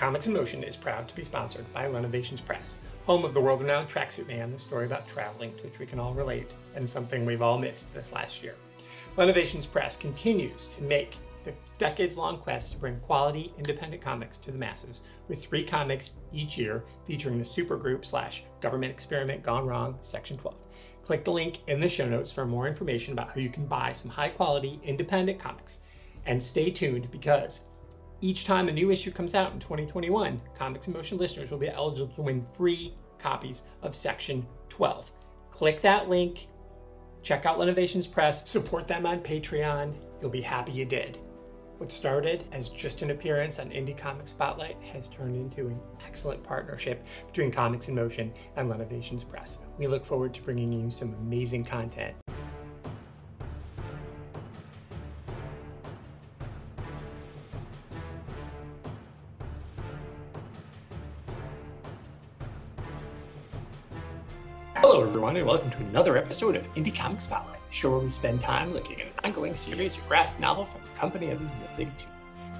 [0.00, 3.60] Comics in Motion is proud to be sponsored by Renovations Press, home of the world
[3.60, 7.26] renowned Tracksuit Man, the story about traveling to which we can all relate, and something
[7.26, 8.54] we've all missed this last year.
[9.18, 14.50] Renovations Press continues to make the decades long quest to bring quality independent comics to
[14.50, 19.98] the masses with three comics each year featuring the supergroup slash government experiment gone wrong
[20.02, 20.54] section 12
[21.02, 23.90] click the link in the show notes for more information about how you can buy
[23.90, 25.78] some high quality independent comics
[26.26, 27.69] and stay tuned because
[28.20, 31.68] each time a new issue comes out in 2021 comics in motion listeners will be
[31.68, 35.10] eligible to win free copies of section 12
[35.50, 36.48] click that link
[37.22, 41.18] check out Lenovations Press support them on patreon you'll be happy you did
[41.80, 46.44] what started as just an appearance on Indie Comic Spotlight has turned into an excellent
[46.44, 49.60] partnership between Comics in Motion and Lenovations Press.
[49.78, 52.16] We look forward to bringing you some amazing content.
[65.00, 68.10] Hello, everyone, and welcome to another episode of Indie Comic Spotlight, a show where we
[68.10, 71.48] spend time looking at an ongoing series or graphic novel from a company other than
[71.48, 72.10] the big two.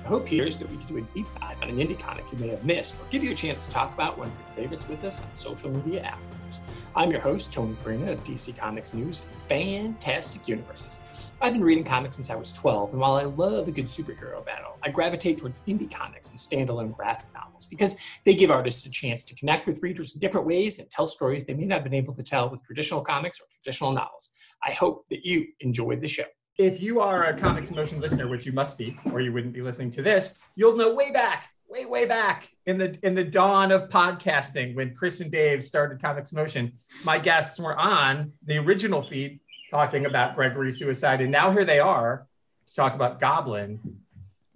[0.02, 2.24] The hope here is that we can do a deep dive on an indie comic
[2.32, 4.46] you may have missed, or give you a chance to talk about one of your
[4.56, 6.62] favorites with us on social media afterwards.
[6.96, 11.00] I'm your host, Tony Farina of DC Comics News Fantastic Universes.
[11.42, 14.44] I've been reading comics since I was 12, and while I love a good superhero
[14.44, 17.96] battle, I gravitate towards indie comics and standalone graphic novels because
[18.26, 21.46] they give artists a chance to connect with readers in different ways and tell stories
[21.46, 24.32] they may not have been able to tell with traditional comics or traditional novels.
[24.62, 26.24] I hope that you enjoyed the show.
[26.58, 29.54] If you are a Comics in Motion listener, which you must be, or you wouldn't
[29.54, 33.24] be listening to this, you'll know way back, way, way back in the in the
[33.24, 38.58] dawn of podcasting when Chris and Dave started Comics Motion, my guests were on the
[38.58, 41.20] original feed talking about Gregory's suicide.
[41.20, 42.26] And now here they are
[42.68, 43.80] to talk about Goblin.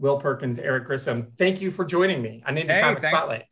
[0.01, 1.23] Will Perkins, Eric Grissom.
[1.39, 3.45] Thank you for joining me on Indie Hey, Comic thank- Spotlight.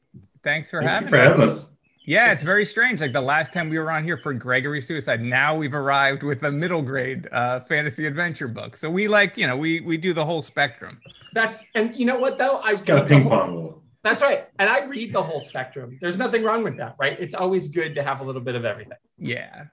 [0.42, 1.28] Thanks for Thank having you for us.
[1.28, 1.68] having us.
[2.04, 3.00] Yeah, This it's very strange.
[3.00, 6.42] Like the last time we were on here for Gregory Suicide, now we've arrived with
[6.42, 8.76] a middle grade uh, fantasy adventure book.
[8.76, 11.00] So we like, you know, we we do the whole spectrum.
[11.32, 12.58] That's and you know what though?
[12.64, 13.80] I Got a read ping pong.
[14.02, 14.48] That's right.
[14.58, 15.96] And I read the whole spectrum.
[16.00, 17.16] There's nothing wrong with that, right?
[17.20, 18.98] It's always good to have a little bit of everything.
[19.16, 19.66] Yeah.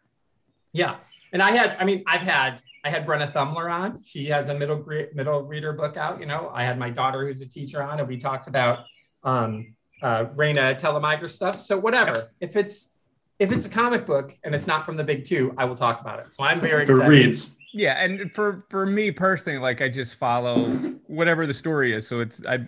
[0.72, 0.97] Yeah.
[1.34, 4.01] And I had, I mean, I've had, I had Brenna Thummler on.
[4.03, 6.19] She has a middle grade, middle reader book out.
[6.19, 8.85] You know, I had my daughter who's a teacher on, and we talked about
[9.23, 11.59] um, uh, Raina Telgemeier stuff.
[11.59, 12.16] So whatever.
[12.40, 12.95] If it's
[13.38, 16.01] if it's a comic book and it's not from the big two, I will talk
[16.01, 16.34] about it.
[16.34, 17.09] So I'm very For excited.
[17.09, 17.56] reads.
[17.73, 20.66] Yeah, and for for me personally, like I just follow
[21.07, 22.07] whatever the story is.
[22.07, 22.66] So it's I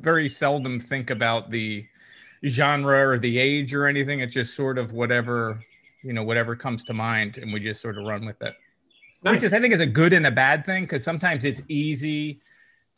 [0.00, 1.86] very seldom think about the
[2.44, 4.20] genre or the age or anything.
[4.20, 5.60] It's just sort of whatever,
[6.06, 8.54] you know, whatever comes to mind and we just sort of run with it.
[9.22, 12.40] which is I think is a good and a bad thing because sometimes it's easy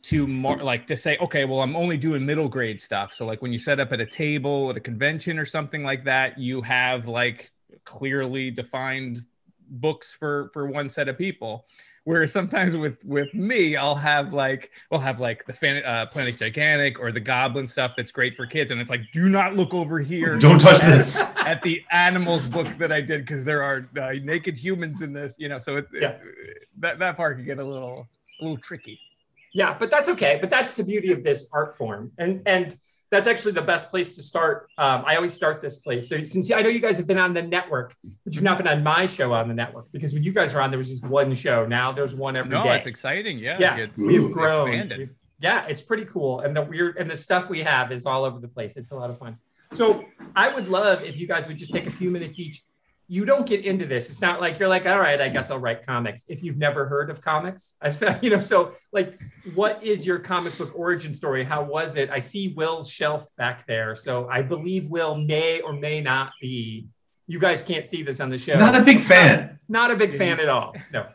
[0.03, 3.13] to more like to say, okay, well, I'm only doing middle grade stuff.
[3.13, 6.03] So like when you set up at a table at a convention or something like
[6.05, 7.51] that, you have like
[7.83, 9.25] clearly defined
[9.71, 11.65] books for for one set of people.
[12.09, 16.39] Whereas sometimes with with me, I'll have like we'll have like the fan, uh, Planet
[16.39, 19.75] Gigantic or the Goblin stuff that's great for kids, and it's like, do not look
[19.75, 21.21] over here Don't touch at- this.
[21.37, 25.35] at the animals book that I did because there are uh, naked humans in this,
[25.37, 25.59] you know.
[25.59, 26.15] So it, Yeah.
[26.79, 28.07] that that part can get a little
[28.39, 28.99] a little tricky.
[29.53, 30.39] Yeah, but that's okay.
[30.41, 32.75] But that's the beauty of this art form, and and
[33.11, 34.69] that's actually the best place to start.
[34.77, 36.07] Um, I always start this place.
[36.07, 38.67] So since I know you guys have been on the network, but you've not been
[38.67, 41.05] on my show on the network because when you guys are on, there was just
[41.07, 41.65] one show.
[41.65, 42.63] Now there's one every day.
[42.63, 43.39] no, it's exciting.
[43.39, 44.71] Yeah, Yeah, we've grown.
[44.97, 45.09] We've-
[45.41, 48.39] yeah, it's pretty cool, and the weird and the stuff we have is all over
[48.39, 48.75] the place.
[48.75, 49.37] It's a lot of fun.
[49.71, 50.03] So
[50.35, 52.61] I would love if you guys would just take a few minutes each.
[53.11, 54.09] You don't get into this.
[54.09, 56.25] It's not like you're like, all right, I guess I'll write comics.
[56.29, 59.19] If you've never heard of comics, I've said, you know, so like,
[59.55, 61.43] what is your comic book origin story?
[61.43, 62.11] How was it?
[62.11, 66.87] I see Will's shelf back there, so I believe Will may or may not be.
[67.27, 68.57] You guys can't see this on the show.
[68.57, 69.59] Not a big fan.
[69.67, 70.75] Not a big fan at all.
[70.93, 71.07] No,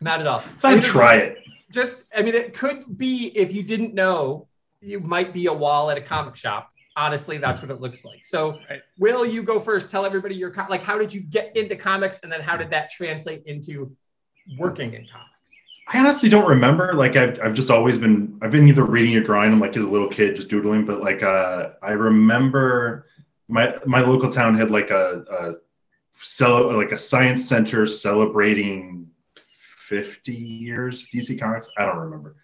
[0.00, 0.40] not at all.
[0.58, 1.38] Thought try it.
[1.70, 4.46] just i mean it could be if you didn't know
[4.80, 8.24] you might be a wall at a comic shop honestly that's what it looks like
[8.24, 8.82] so Right.
[8.98, 12.20] will you go first tell everybody your co- like how did you get into comics
[12.22, 13.96] and then how did that translate into
[14.58, 15.28] working in comics
[15.88, 16.94] I honestly don't remember.
[16.94, 19.52] Like I've, I've just always been I've been either reading or drawing.
[19.52, 20.84] I'm like as a little kid just doodling.
[20.86, 23.06] But like uh, I remember
[23.48, 25.54] my my local town had like a, a
[26.20, 31.68] cel- like a science center celebrating 50 years of DC Comics.
[31.76, 32.36] I don't remember.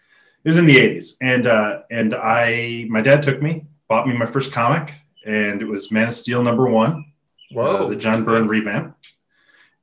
[0.44, 4.17] It was in the 80s, and uh, and I my dad took me, bought me
[4.17, 4.94] my first comic,
[5.26, 7.12] and it was Man of Steel number one.
[7.85, 8.50] uh, the John Byrne nice.
[8.50, 8.96] revamp.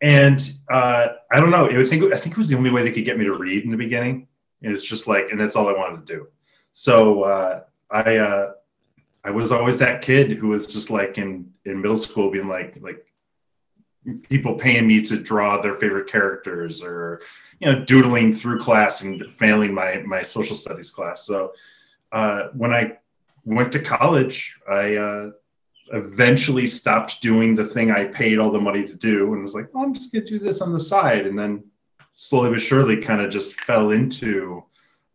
[0.01, 1.65] And uh, I don't know.
[1.65, 3.33] It I think I think it was the only way they could get me to
[3.33, 4.27] read in the beginning.
[4.61, 6.27] And it's just like, and that's all I wanted to do.
[6.71, 8.51] So uh, I uh,
[9.23, 12.77] I was always that kid who was just like in in middle school being like
[12.81, 13.05] like
[14.23, 17.21] people paying me to draw their favorite characters or
[17.59, 21.25] you know doodling through class and failing my my social studies class.
[21.25, 21.53] So
[22.11, 22.97] uh, when I
[23.45, 25.31] went to college, I uh,
[25.93, 29.73] eventually stopped doing the thing I paid all the money to do and was like,
[29.73, 31.63] well, I'm just gonna do this on the side, and then
[32.13, 34.63] slowly but surely kind of just fell into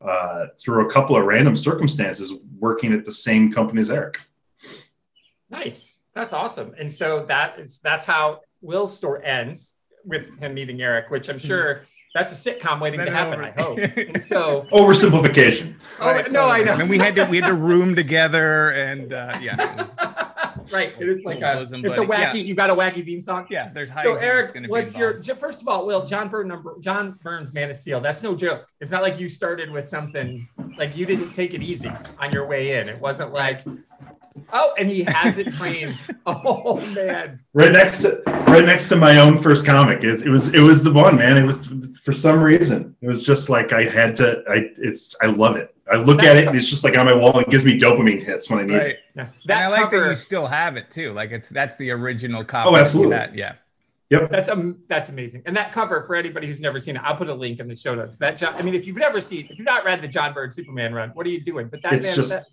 [0.00, 4.21] uh, through a couple of random circumstances working at the same company as Eric.
[5.50, 6.05] Nice.
[6.15, 6.75] That's awesome.
[6.79, 9.75] And so that is that's how Will's story ends
[10.05, 11.83] with him meeting Eric, which I'm sure
[12.15, 13.41] that's a sitcom waiting to happen.
[13.41, 13.79] I hope.
[14.11, 15.75] And so oversimplification.
[16.01, 16.33] Oh right.
[16.33, 16.73] no, I know.
[16.73, 19.87] And we had to we had to room together, and uh, yeah.
[20.73, 20.95] right.
[20.99, 22.35] It's like a it's a wacky.
[22.35, 22.35] Yeah.
[22.35, 23.47] You got a wacky theme song.
[23.51, 23.71] Yeah.
[23.73, 24.69] There's so Eric.
[24.69, 25.87] What's your first of all?
[25.87, 28.01] Will John Byrne number John Byrne's Man of Steel?
[28.01, 28.67] That's no joke.
[28.81, 32.47] It's not like you started with something like you didn't take it easy on your
[32.47, 32.89] way in.
[32.89, 33.65] It wasn't like
[34.53, 36.00] Oh, and he has it framed.
[36.27, 37.41] oh man!
[37.53, 40.05] Right next to right next to my own first comic.
[40.05, 41.37] It, it was it was the one man.
[41.37, 41.69] It was
[42.05, 42.97] for some reason.
[43.00, 44.43] It was just like I had to.
[44.49, 45.75] I it's I love it.
[45.91, 47.38] I look at it and it's just like on my wall.
[47.41, 48.87] It gives me dopamine hits when I need right.
[48.91, 48.99] it.
[49.17, 51.12] That and I like that you still have it too.
[51.12, 52.71] Like it's that's the original copy.
[52.71, 53.17] Oh, absolutely.
[53.17, 53.55] That yeah.
[54.11, 54.31] Yep.
[54.31, 55.43] That's um that's amazing.
[55.47, 57.76] And that cover for anybody who's never seen it, I'll put a link in the
[57.76, 58.17] show notes.
[58.19, 60.50] That John, I mean, if you've never seen, if you've not read the John Byrne
[60.50, 61.69] Superman run, what are you doing?
[61.69, 62.47] But that it's man, just, that,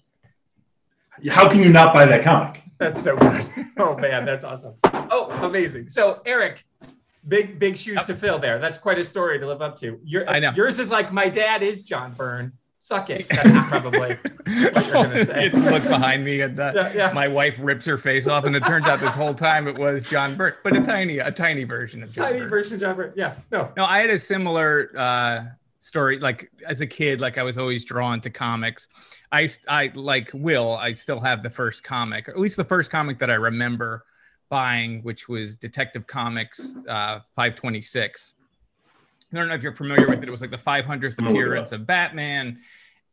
[1.30, 2.64] how can you not buy that comic?
[2.80, 3.44] That's so good.
[3.80, 4.74] Oh man, that's awesome.
[4.84, 5.90] Oh, amazing.
[5.90, 6.66] So Eric,
[7.28, 8.58] big big shoes to fill there.
[8.58, 10.00] That's quite a story to live up to.
[10.04, 10.52] Your, I know.
[10.56, 12.54] Yours is like my dad is John Byrne.
[12.80, 13.28] Suck it.
[13.30, 15.46] That's probably what you're gonna say.
[15.46, 17.12] It's look behind me and uh, yeah, yeah.
[17.12, 20.02] my wife rips her face off, and it turns out this whole time it was
[20.02, 22.50] John Byrne, but a tiny, a tiny version of John tiny Byrne.
[22.50, 23.14] version of John Byrne.
[23.16, 23.36] Yeah.
[23.52, 23.72] No.
[23.78, 25.42] No, I had a similar uh,
[25.88, 26.20] story.
[26.20, 28.88] Like as a kid, like I was always drawn to comics.
[29.32, 30.76] I, I like Will.
[30.76, 34.04] I still have the first comic, or at least the first comic that I remember
[34.50, 38.34] buying, which was Detective Comics uh, 526.
[39.32, 40.28] I don't know if you're familiar with it.
[40.28, 42.60] It was like the 500th appearance of Batman.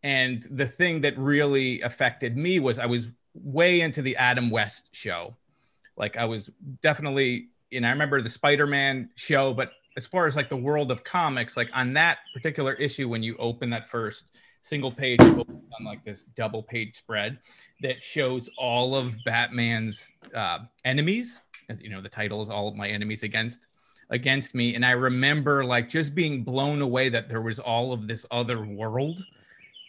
[0.02, 4.90] And the thing that really affected me was I was way into the Adam West
[4.92, 5.34] show.
[5.96, 6.50] Like I was
[6.82, 10.56] definitely, you know, I remember the Spider Man show, but as far as like the
[10.56, 14.24] world of comics, like on that particular issue, when you open that first
[14.60, 17.38] single page on like this double page spread
[17.82, 21.38] that shows all of Batman's uh, enemies.
[21.68, 23.60] As you know, the title is all of my enemies against
[24.10, 24.74] against me.
[24.74, 28.64] And I remember like just being blown away that there was all of this other
[28.64, 29.24] world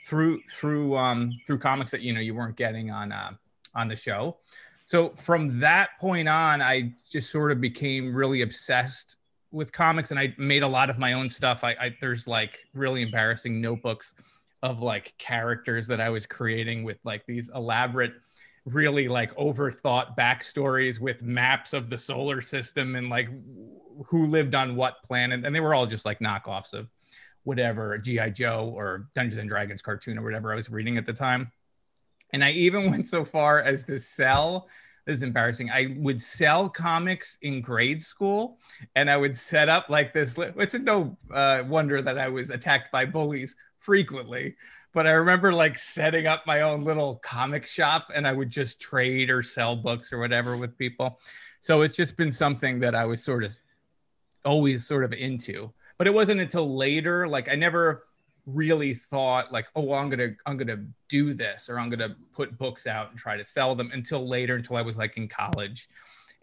[0.08, 3.32] through through um through comics that you know you weren't getting on uh
[3.74, 4.38] on the show.
[4.86, 9.16] So from that point on, I just sort of became really obsessed
[9.56, 11.64] with comics and I made a lot of my own stuff.
[11.64, 14.14] I, I there's like really embarrassing notebooks
[14.62, 18.14] of like characters that I was creating with like these elaborate,
[18.66, 23.30] really like overthought backstories with maps of the solar system and like
[24.08, 25.46] who lived on what planet.
[25.46, 26.90] And they were all just like knockoffs of
[27.44, 28.32] whatever G.I.
[28.32, 31.52] Joe or Dungeons and Dragons cartoon or whatever I was reading at the time.
[32.34, 34.68] And I even went so far as to sell
[35.06, 35.70] this is embarrassing.
[35.70, 38.58] I would sell comics in grade school,
[38.96, 40.36] and I would set up like this.
[40.38, 44.56] It's no uh, wonder that I was attacked by bullies frequently.
[44.94, 48.80] But I remember like setting up my own little comic shop, and I would just
[48.80, 51.20] trade or sell books or whatever with people.
[51.62, 53.56] So it's just been something that I was sort of
[54.44, 55.72] always sort of into.
[55.98, 58.06] But it wasn't until later, like I never
[58.46, 62.58] really thought like oh well, i'm gonna i'm gonna do this or i'm gonna put
[62.58, 65.88] books out and try to sell them until later until i was like in college.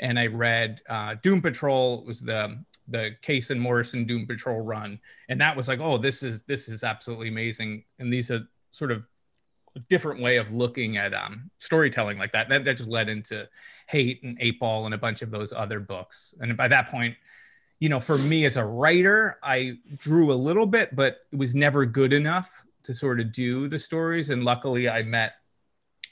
[0.01, 4.99] And i read uh, doom patrol was the the case and morrison doom patrol run.
[5.29, 7.85] And that was like oh this is this is absolutely amazing.
[8.01, 8.41] And these are
[8.73, 9.05] sort of
[9.77, 12.49] a different way of looking at um, storytelling like that.
[12.49, 13.49] that that just led into
[13.87, 16.35] hate and eight ball and a bunch of those other books.
[16.41, 17.15] And by that point
[17.83, 21.53] you know, for me as a writer, I drew a little bit, but it was
[21.53, 22.49] never good enough
[22.85, 24.31] to sort of do the stories.
[24.31, 25.33] And luckily, I met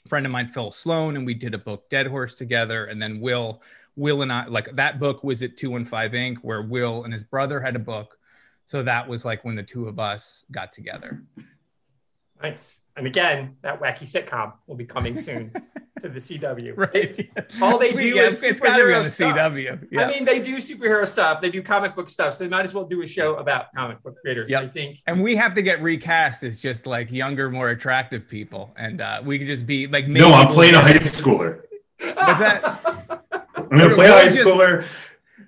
[0.05, 2.87] a friend of mine, Phil Sloan, and we did a book, Dead Horse, together.
[2.87, 3.61] And then Will,
[3.95, 7.61] Will and I, like that book was at 215 Ink, where Will and his brother
[7.61, 8.17] had a book.
[8.65, 11.23] So that was like when the two of us got together.
[12.41, 12.81] Nice.
[12.95, 15.51] And again, that wacky sitcom will be coming soon
[16.01, 16.75] to the CW.
[16.75, 17.29] Right.
[17.61, 19.37] All they do yeah, is superhero stuff.
[19.37, 19.87] CW.
[19.91, 20.05] Yeah.
[20.05, 21.41] I mean, they do superhero stuff.
[21.41, 22.35] They do comic book stuff.
[22.35, 24.49] So they might as well do a show about comic book creators.
[24.49, 24.63] Yep.
[24.63, 24.99] I think.
[25.07, 29.21] And we have to get recast as just like younger, more attractive people, and uh,
[29.23, 30.07] we could just be like.
[30.07, 31.61] No, I'm playing a high schooler.
[31.99, 32.81] What's that?
[33.55, 34.85] I'm gonna play a high schooler.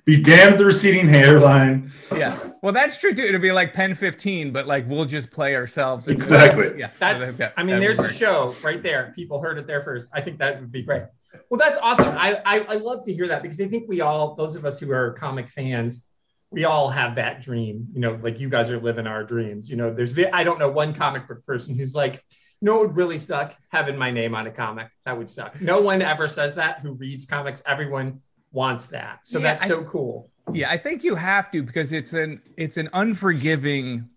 [0.05, 1.91] Be damned the receding hairline.
[2.13, 2.37] Yeah.
[2.61, 3.23] Well, that's true too.
[3.23, 6.07] It'd be like Pen 15, but like we'll just play ourselves.
[6.07, 6.77] and- Exactly.
[6.77, 6.89] Yeah.
[6.99, 9.13] That's, that- I mean, there's would a show right there.
[9.15, 10.09] People heard it there first.
[10.13, 11.03] I think that would be great.
[11.49, 12.09] Well, that's awesome.
[12.17, 14.79] I, I, I love to hear that because I think we all, those of us
[14.79, 16.07] who are comic fans,
[16.51, 17.87] we all have that dream.
[17.93, 19.69] You know, like you guys are living our dreams.
[19.69, 22.23] You know, there's, I don't know one comic book person who's like,
[22.61, 24.87] no, it would really suck having my name on a comic.
[25.05, 25.59] That would suck.
[25.59, 27.61] No one ever says that who reads comics.
[27.65, 28.21] Everyone
[28.53, 29.19] wants that.
[29.23, 30.29] So Yeah, that's I- so cool.
[30.53, 34.09] Yeah, I think you have to because it's an it's an unforgiving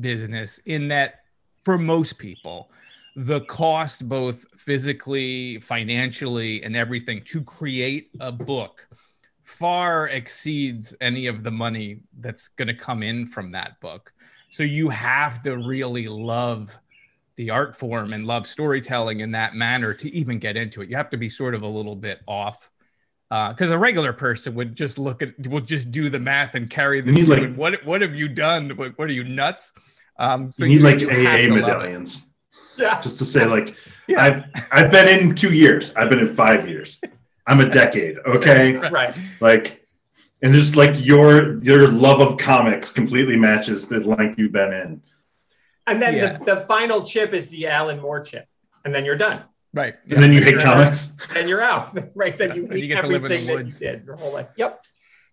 [0.00, 1.20] business in that
[1.64, 2.70] for most people,
[3.16, 8.86] the cost both physically, financially, and everything to create a book
[9.44, 14.12] far exceeds any of the money that's going to come in from that book.
[14.50, 16.76] So you have to really love
[17.36, 20.88] the art form and love storytelling in that manner to even get into it.
[20.88, 22.70] You have to be sort of a little bit off
[23.50, 27.00] because a regular person would just look at would just do the math and carry
[27.00, 29.72] the need, like- what what have you done what, what are you nuts
[30.18, 31.50] um so you need like you AA to love it.
[31.62, 32.26] medallions
[32.76, 33.00] Yeah.
[33.00, 33.74] just to say like
[34.06, 34.22] Yeah.
[34.22, 34.44] I've
[34.76, 35.94] I've been in two years.
[35.96, 37.00] I've been in five years.
[37.46, 38.18] I'm a decade.
[38.36, 38.76] Okay.
[38.98, 39.14] Right.
[39.40, 39.86] like
[40.42, 45.00] and just like your your love of comics completely matches the length you've been in
[45.86, 46.36] And then Yeah.
[46.38, 48.46] the, the final chip is the Alan Moore chip.
[48.84, 49.38] And then you're done.
[49.74, 50.62] Right and then you hate Yeah.
[50.64, 52.36] comics then you're out, right?
[52.36, 53.78] Then you Then you eat get to live in the everything that you woods.
[53.78, 54.48] did your whole life.
[54.56, 54.82] Yep.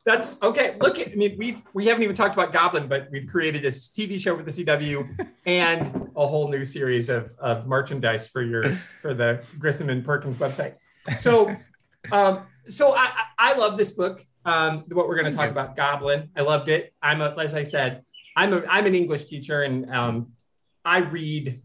[0.06, 0.76] That's okay.
[0.80, 3.90] Look at, I mean, we've we haven't even talked about Goblin, but we've created this
[3.90, 8.64] TV show for the CW and a whole new series of, of merchandise for your
[9.02, 10.76] for the Grissom and Perkins website.
[11.18, 11.54] So,
[12.12, 14.24] um, so I I love this book.
[14.46, 16.30] Um, what we're going to talk about, Goblin.
[16.36, 16.94] I loved it.
[17.04, 18.04] I'm a, as I said,
[18.38, 20.32] I'm a I'm an English teacher, and um,
[20.86, 21.62] I read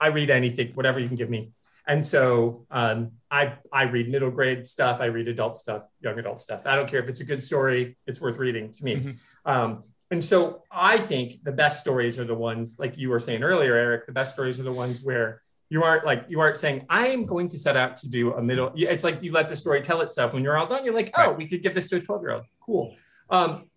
[0.00, 1.52] I read anything, whatever you can give me.
[1.86, 6.40] And so um, I I read middle grade stuff, I read adult stuff, young adult
[6.40, 6.66] stuff.
[6.66, 8.96] I don't care if it's a good story; it's worth reading to me.
[8.96, 9.14] Mhm.
[9.44, 9.82] Um,
[10.12, 13.74] and so I think the best stories are the ones, like you were saying earlier,
[13.74, 14.06] Eric.
[14.06, 17.24] The best stories are the ones where you aren't like you aren't saying I am
[17.26, 18.72] going to set out to do a middle.
[18.74, 20.34] It's like you let the story tell itself.
[20.34, 21.36] When you're all done, you're like, oh, Right.
[21.38, 22.44] we could give this to a twelve year old.
[22.60, 22.96] Cool.
[23.30, 23.69] Um,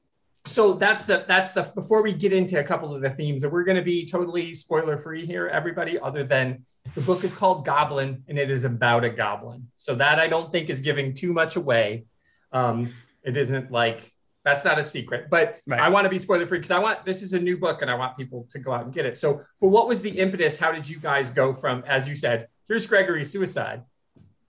[0.45, 3.51] so that's the that's the before we get into a couple of the themes, and
[3.51, 5.97] we're going to be totally spoiler free here, everybody.
[5.99, 9.67] Other than the book is called Goblin, and it is about a goblin.
[9.75, 12.05] So that I don't think is giving too much away.
[12.51, 14.11] Um, it isn't like
[14.43, 15.79] that's not a secret, but Right.
[15.79, 17.89] I want to be spoiler free because I want this is a new book, and
[17.89, 19.17] I want people to go out and get it.
[19.17, 20.59] So, but what was the impetus?
[20.59, 23.83] How did you guys go from, as you said, here's Gregory's suicide.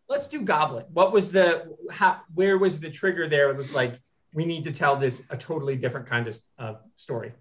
[0.08, 0.86] Let's do Goblin.
[0.92, 2.20] What was the how?
[2.34, 3.50] Where was the trigger there?
[3.50, 3.94] It was like
[4.34, 7.32] we need to tell this a totally different kind of uh, story.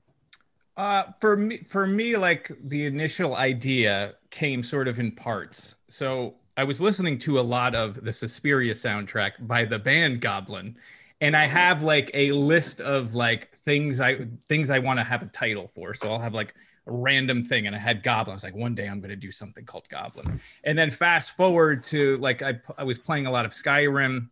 [0.77, 5.75] Uh, for me, for me, like the initial idea came sort of in parts.
[5.89, 10.75] So I was listening to a lot of the Suspiria soundtrack by the band Goblin,
[11.21, 15.21] and I have like a list of like things I things I want to have
[15.21, 15.93] a title for.
[15.93, 16.55] So I'll have like
[16.87, 18.33] a random thing, and I had Goblin.
[18.33, 20.41] I was like, one day I'm going to do something called Goblin.
[20.63, 24.29] And then fast forward to like I I was playing a lot of Skyrim.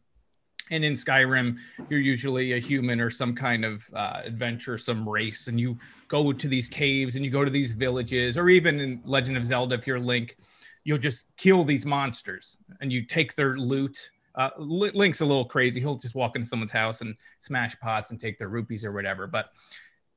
[0.71, 1.57] And in Skyrim,
[1.89, 6.31] you're usually a human or some kind of uh, adventure, some race, and you go
[6.33, 9.75] to these caves and you go to these villages, or even in Legend of Zelda,
[9.75, 10.37] if you're Link,
[10.85, 14.09] you'll just kill these monsters and you take their loot.
[14.33, 15.81] Uh, Link's a little crazy.
[15.81, 19.27] He'll just walk into someone's house and smash pots and take their rupees or whatever.
[19.27, 19.49] But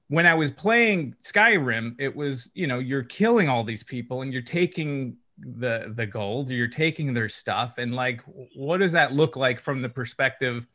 [0.08, 4.32] when I was playing Skyrim, it was, you know, you're killing all these people and
[4.32, 8.20] you're taking the the gold, you're taking their stuff, and like,
[8.54, 10.66] what does that look like from the perspective,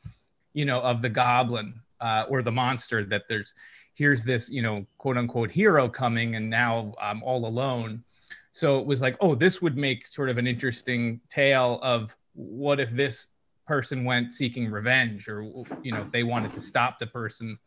[0.53, 3.05] you know, of the goblin uh, or the monster?
[3.05, 3.53] That there's
[3.95, 8.03] here's this, you know, quote unquote hero coming, and now I'm all alone.
[8.51, 12.79] So it was like, oh, this would make sort of an interesting tale of what
[12.79, 13.27] if this
[13.67, 15.43] person went seeking revenge, or
[15.83, 17.57] you know, if they wanted to stop the person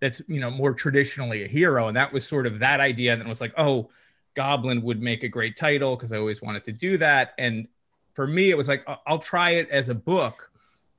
[0.00, 3.18] that's you know more traditionally a hero, and that was sort of that idea.
[3.18, 3.90] It was like, oh,
[4.36, 7.34] Goblin would make a great title because I always wanted to do that.
[7.38, 7.66] And
[8.14, 10.50] for me, it was like I'll try it as a book.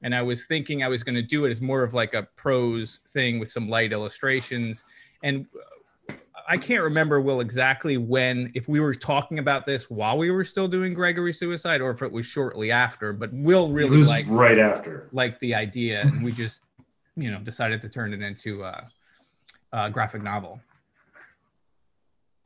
[0.03, 2.23] And I was thinking I was going to do it as more of like a
[2.35, 4.83] prose thing with some light illustrations.
[5.23, 5.47] And
[6.47, 10.45] I can't remember Will exactly when, if we were talking about this while we were
[10.45, 13.11] still doing Gregory Suicide, or if it was shortly after.
[13.11, 16.61] But Will really like right after like the idea, and we just,
[17.15, 18.87] you know, decided to turn it into a,
[19.73, 20.61] a graphic novel.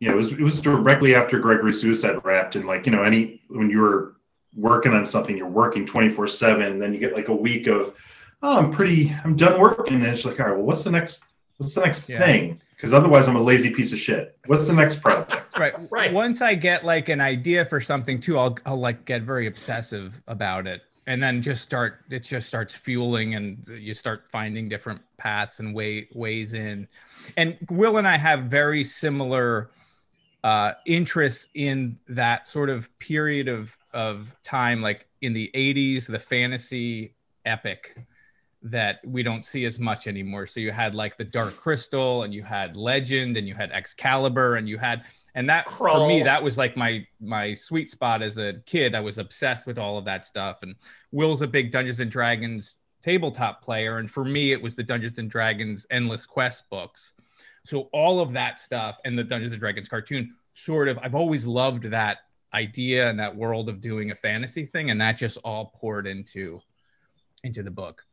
[0.01, 3.41] Yeah it was it was directly after gregory suicide wrapped and like you know any
[3.47, 4.15] when you were
[4.57, 7.95] working on something you're working 24 7 and then you get like a week of
[8.43, 9.97] oh i'm pretty i'm done working.
[9.97, 11.23] And it's like all right well what's the next
[11.57, 12.25] what's the next Yeah.
[12.25, 12.59] thing?
[12.75, 14.35] Because otherwise i'm a lazy piece of shit.
[14.47, 15.35] What's the next project?
[15.57, 15.73] Right.
[15.91, 16.11] Right.
[16.11, 20.19] once i get like an idea for something too i'll, I'll like get very obsessive
[20.27, 20.81] about it.
[21.07, 25.75] And then just start it just starts fueling and you start finding different paths and
[25.75, 26.87] way ways in.
[27.37, 29.69] And will and i have very similar
[30.43, 36.19] uh interests in that sort of period of of time like in the 80s the
[36.19, 37.95] fantasy epic
[38.63, 40.45] that we don't see as much anymore.
[40.45, 44.57] So you had like the dark crystal and you had legend and you had excalibur
[44.57, 48.37] and you had and that for me that was like my my sweet spot as
[48.37, 48.93] a kid.
[48.93, 50.59] I was obsessed with all of that stuff.
[50.61, 50.75] And
[51.11, 53.97] will's a big dungeons and dragons tabletop player.
[53.97, 57.13] And for me it was the dungeons and dragons endless quest books
[57.65, 61.45] so all of that stuff and the dungeons and dragons cartoon sort of i've always
[61.45, 62.19] loved that
[62.53, 66.61] idea and that world of doing a fantasy thing and that just all poured into
[67.43, 68.03] into the book.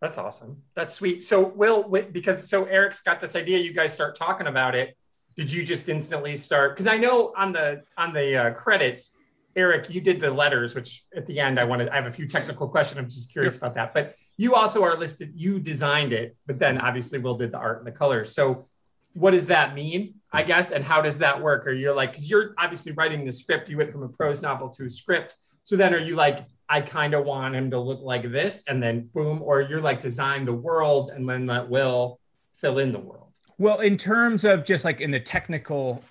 [0.00, 0.62] That's awesome.
[0.74, 1.22] That's sweet.
[1.22, 4.96] So will because so eric's got this idea you guys start talking about it.
[5.36, 6.72] Did you just instantly start?
[6.72, 9.16] Because I know on the on the uh, credits,
[9.56, 11.88] Eric, you did the letters, which at the end I wanted.
[11.88, 12.98] I have a few technical questions.
[12.98, 13.94] I'm just curious about that.
[13.94, 15.32] But you also are listed.
[15.34, 18.34] You designed it, but then obviously Will did the art and the colors.
[18.34, 18.66] So
[19.12, 20.14] what does that mean?
[20.32, 21.66] I guess, and how does that work?
[21.68, 24.68] Are you're like, because you're obviously writing the script, you went from a prose novel
[24.70, 25.36] to a script.
[25.62, 28.82] So then are you like, I kind of want him to look like this, and
[28.82, 32.18] then boom, or you're like design the world and then let Will
[32.54, 33.28] fill in the world?
[33.58, 36.02] Well, in terms of just like in the technical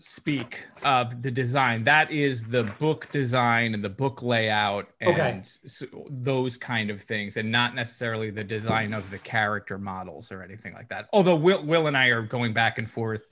[0.00, 5.42] speak of the design, that is the book design and the book layout and okay.
[5.66, 10.42] so those kind of things, and not necessarily the design of the character models or
[10.42, 11.08] anything like that.
[11.12, 13.30] Although Will, Will and I are going back and forth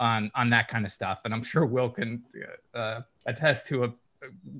[0.00, 2.24] on on that kind of stuff, and I'm sure Will can
[2.74, 3.92] uh, attest to a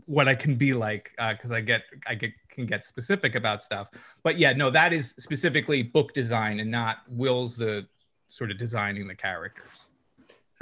[0.06, 3.62] what I can be like because uh, I get I get can get specific about
[3.62, 3.88] stuff.
[4.22, 7.86] But yeah, no, that is specifically book design and not Will's the
[8.28, 9.88] sort of designing the characters.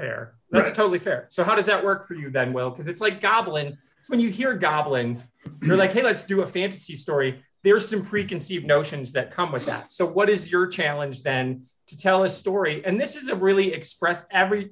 [0.00, 0.34] Fair.
[0.50, 0.76] That's right.
[0.76, 1.26] totally fair.
[1.28, 2.70] So how does that work for you then, Will?
[2.70, 3.76] Because it's like Goblin.
[3.98, 5.22] It's when you hear Goblin,
[5.62, 7.42] you're like, hey, let's do a fantasy story.
[7.62, 9.92] There's some preconceived notions that come with that.
[9.92, 12.82] So what is your challenge then to tell a story?
[12.84, 14.70] And this is a really expressed every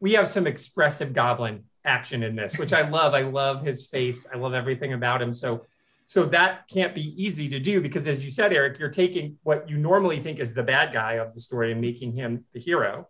[0.00, 3.14] we have some expressive goblin action in this, which I love.
[3.14, 4.26] I love his face.
[4.32, 5.32] I love everything about him.
[5.32, 5.64] So
[6.10, 9.70] so that can't be easy to do because, as you said, Eric, you're taking what
[9.70, 13.06] you normally think is the bad guy of the story and making him the hero,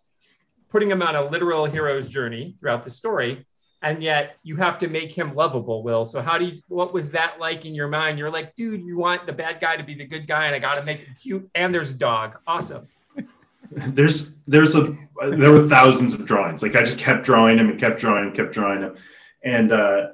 [0.71, 3.45] putting him on a literal hero's journey throughout the story.
[3.83, 6.05] And yet you have to make him lovable, Will.
[6.05, 8.19] So, how do you, what was that like in your mind?
[8.19, 10.59] You're like, dude, you want the bad guy to be the good guy, and I
[10.59, 11.49] got to make him cute.
[11.55, 12.37] And there's a dog.
[12.45, 12.87] Awesome.
[13.71, 14.93] There's, there's a,
[15.29, 16.61] there were thousands of drawings.
[16.61, 18.97] Like I just kept drawing him and kept drawing and kept drawing him.
[19.45, 20.07] And, uh,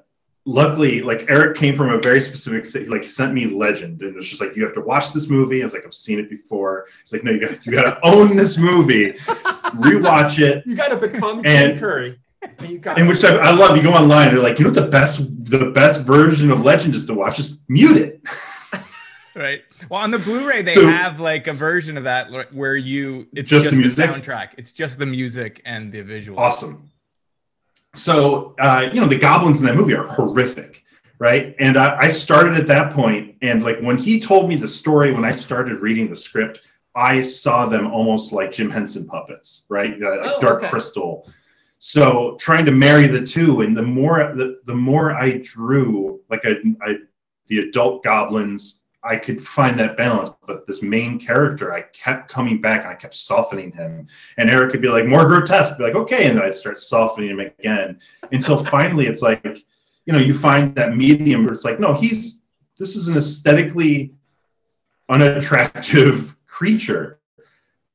[0.48, 2.88] luckily, like Eric came from a very specific city.
[2.88, 5.62] Like he sent me Legend, and it's just like you have to watch this movie.
[5.62, 6.88] I was like, I've seen it before.
[7.04, 10.64] He's like, no, you got you got to own this movie, rewatch it.
[10.66, 12.20] You got to become and, Tim Curry.
[12.42, 13.76] And, you got and which I, I, love.
[13.78, 16.96] You go online, they're like, you know, what the best the best version of Legend
[16.96, 17.36] is to watch.
[17.36, 18.22] Just mute it.
[19.36, 19.62] right.
[19.90, 23.50] Well, on the Blu-ray, they so, have like a version of that where you it's
[23.50, 24.10] just, just the, music?
[24.10, 24.50] the soundtrack.
[24.58, 26.40] It's just the music and the visual.
[26.40, 26.90] Awesome
[27.98, 30.84] so uh, you know the goblins in that movie are horrific
[31.20, 31.56] right?
[31.60, 35.12] And I, I, started at that point and like when he told me the story
[35.12, 36.62] when i started reading the script
[36.96, 40.02] i saw them almost like jim henson puppets right?
[40.02, 40.70] Uh, like oh, dark okay.
[40.70, 41.28] crystal.
[41.80, 46.46] So trying to marry the two and the more the, the more i drew like
[46.46, 46.96] I, I
[47.48, 50.30] the adult goblins I could find that balance.
[50.46, 54.08] But this main character, I kept coming back and I kept softening him.
[54.38, 56.28] And Eric could be like, more grotesque, be like, okay.
[56.28, 58.00] And then I'd start softening him again
[58.32, 59.44] until finally it's like,
[60.06, 62.42] you know, you find that medium where it's like, no, he's,
[62.78, 64.14] this is an aesthetically
[65.10, 67.20] unattractive creature,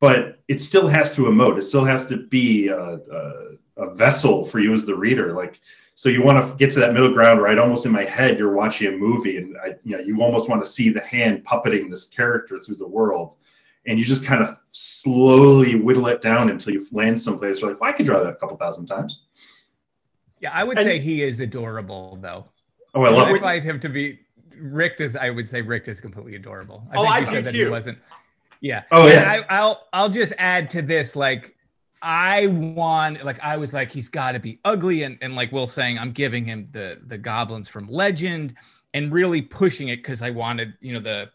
[0.00, 1.58] but it still has to emote.
[1.58, 3.32] It still has to be a, a,
[3.76, 5.32] a vessel for you as the reader.
[5.34, 5.60] Like,
[6.02, 7.56] so you want to get to that middle ground right?
[7.60, 10.60] Almost in my head you're watching a movie and I, you know you almost want
[10.64, 13.34] to see the hand puppeting this character through the world.
[13.86, 17.80] And you just kind of slowly whittle it down until you land someplace you're like
[17.80, 19.26] well i could draw that a couple thousand times.
[20.40, 22.46] Yeah i would and, say he is adorable though.
[22.96, 24.18] Oh i love i find him to be
[24.60, 26.84] Rikt is i would say Rikt is completely adorable.
[26.90, 27.98] I oh, think I you said that he wasn't.
[28.60, 28.82] Yeah.
[28.90, 29.44] Oh yeah.
[29.48, 31.54] I, i'll i'll just add to this like
[32.02, 35.68] I want like I was like he's got to be ugly and and like Will
[35.68, 38.54] saying I'm giving him the the goblins from Legend
[38.92, 41.30] and really pushing it because I wanted you know the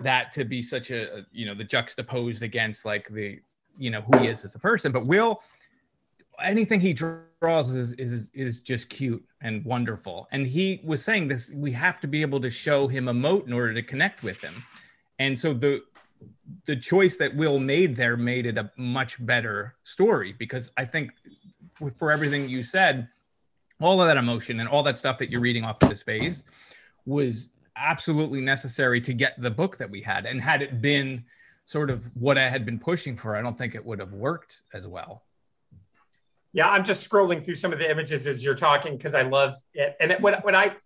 [0.00, 3.40] that to be such a you know the juxtaposed against like the
[3.76, 4.92] you know who he is as a person.
[4.92, 5.40] But Will
[6.40, 10.28] anything he draws is is is just cute and wonderful.
[10.30, 13.52] And he was saying this we have to be able to show him emote in
[13.52, 14.64] order to connect with him.
[15.18, 15.82] And so the
[16.66, 21.12] the choice that Will made there made it a much better story because I think
[21.96, 23.08] for everything you said,
[23.80, 26.44] all of that emotion and all that stuff that you're reading off of this phase
[27.04, 30.26] was absolutely necessary to get the book that we had.
[30.26, 31.24] And had it been
[31.64, 34.62] sort of what I had been pushing for, I don't think it would have worked
[34.72, 35.24] as well.
[36.52, 39.54] Yeah, I'm just scrolling through some of the images as you're talking because I love
[39.72, 39.96] it.
[40.00, 40.76] And when, when I,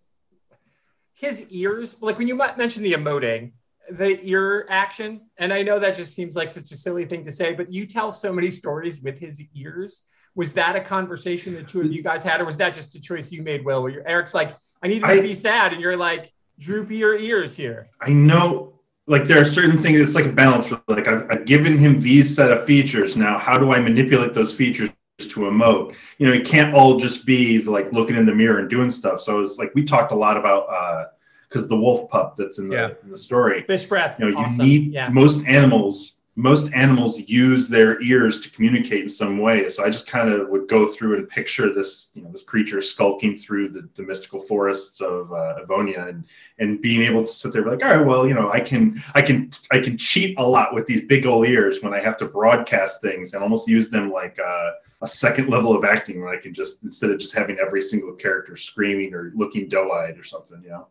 [1.13, 3.51] his ears, like when you mentioned the emoting,
[3.89, 7.31] the ear action, and I know that just seems like such a silly thing to
[7.31, 10.03] say, but you tell so many stories with his ears.
[10.35, 13.01] Was that a conversation the two of you guys had, or was that just a
[13.01, 13.81] choice you made, Will?
[13.81, 17.55] Where Eric's like, I need him to be sad, and you're like, droopy your ears
[17.55, 17.89] here.
[18.01, 18.73] I know
[19.07, 22.35] like there are certain things it's like a balance like I've, I've, given him these
[22.35, 26.45] set of features now how do i manipulate those features to emote you know it
[26.45, 29.73] can't all just be like looking in the mirror and doing stuff so it's like
[29.73, 31.05] we talked a lot about uh
[31.49, 32.89] because the wolf pup that's in the, yeah.
[33.03, 34.65] in the story fish breath you know awesome.
[34.65, 35.09] you need yeah.
[35.09, 39.67] most animals most animals use their ears to communicate in some way.
[39.69, 42.79] So I just kind of would go through and picture this, you know, this creature
[42.79, 46.25] skulking through the, the mystical forests of uh, Avonia and
[46.59, 49.21] and being able to sit there like, all right, well, you know, I can I
[49.23, 52.25] can I can cheat a lot with these big old ears when I have to
[52.25, 56.37] broadcast things and almost use them like uh, a second level of acting where I
[56.37, 60.61] can just instead of just having every single character screaming or looking doe-eyed or something,
[60.61, 60.87] you know.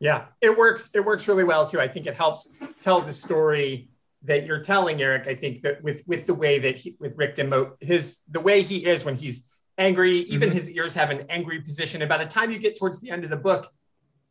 [0.00, 0.90] Yeah, it works.
[0.94, 1.80] It works really well too.
[1.80, 3.90] I think it helps tell the story
[4.22, 7.36] that you're telling Eric, I think that with with the way that he, with Rikt
[7.36, 10.58] emote, his the way he is when he's angry, even mm-hmm.
[10.58, 12.02] his ears have an angry position.
[12.02, 13.68] And by the time you get towards the end of the book,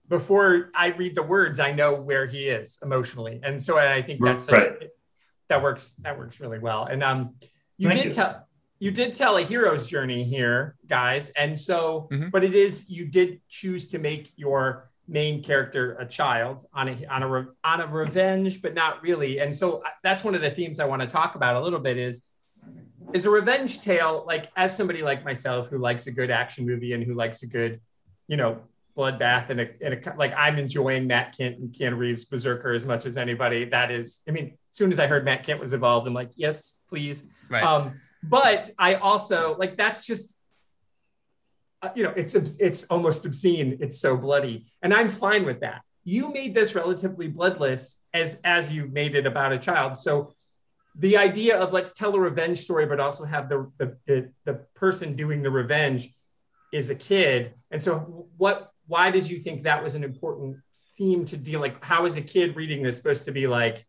[0.10, 4.24] before I read the words, I know where he is emotionally, and so I think
[4.24, 4.90] that's such, right.
[5.50, 5.96] that works.
[6.04, 6.86] That works really well.
[6.86, 7.36] And um,
[7.78, 8.48] you Thank did tell
[8.80, 12.30] you did tell a hero's journey here, guys, and so, mm-hmm.
[12.30, 17.06] but it is you did choose to make your main character a child on a
[17.06, 20.50] on a on a revenge but not really and so uh, that's one of the
[20.50, 22.28] themes i want to talk about a little bit is
[23.13, 26.91] is a revenge tale like as somebody like myself who likes a good action movie
[26.91, 27.80] and who likes a good
[28.28, 28.60] you know
[28.98, 32.86] bloodbath and a, and a like i'm enjoying Matt Kindt and keanu reeves BRZRKR as
[32.86, 35.72] much as anybody that is i mean as soon as i heard Matt Kindt was
[35.72, 37.63] involved i'm like yes please right.
[37.63, 40.37] um but i also like that's just
[41.82, 43.78] uh, you know, it's it's almost obscene.
[43.80, 45.82] It's so bloody, and I'm fine with that.
[46.04, 49.98] You made this relatively bloodless as as you made it about a child.
[49.98, 50.34] So
[50.96, 54.54] the idea of let's tell a revenge story, but also have the the the, the
[54.74, 56.10] person doing the revenge
[56.74, 57.54] is a kid.
[57.70, 58.72] And so what?
[58.88, 60.58] Why did you think that was an important
[60.98, 61.60] theme to deal?
[61.60, 63.86] Like, how is a kid reading this supposed to be like?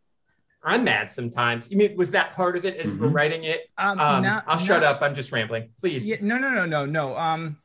[0.62, 1.70] I'm mad sometimes.
[1.70, 3.04] You mean was that part of it as mm-hmm.
[3.04, 3.70] we're writing it?
[3.78, 5.00] Um, um, not, I'll not, shut up.
[5.00, 5.70] I'm just rambling.
[5.78, 6.10] Please.
[6.10, 7.16] Yeah, no, no, no, no, no.
[7.16, 7.58] Um,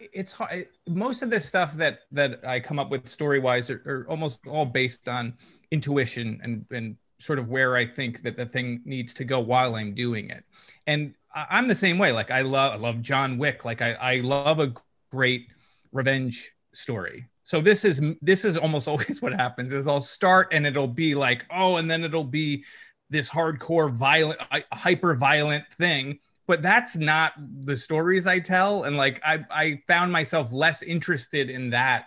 [0.00, 0.68] it's hard.
[0.88, 4.40] Most of the stuff that that I come up with story wise are, are, almost
[4.46, 5.34] all based on
[5.70, 9.74] intuition and and sort of where I think that the thing needs to go while
[9.74, 10.44] I'm doing it.
[10.86, 12.12] And I'm the same way.
[12.12, 13.64] Like I love I love John Wick.
[13.64, 14.72] Like I I love a
[15.10, 15.48] great
[15.92, 17.26] revenge story.
[17.44, 21.14] So this is this is almost always what happens is I'll start and it'll be
[21.14, 22.64] like oh and then it'll be
[23.10, 24.40] this hardcore violent
[24.72, 28.84] hyper violent thing but that's not the stories I tell.
[28.84, 32.06] And like I, I found myself less interested in that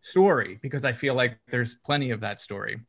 [0.00, 2.80] story because I feel like there's plenty of that story.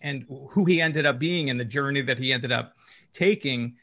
[0.00, 2.74] And who he ended up being and the journey that he ended up
[3.12, 3.76] taking,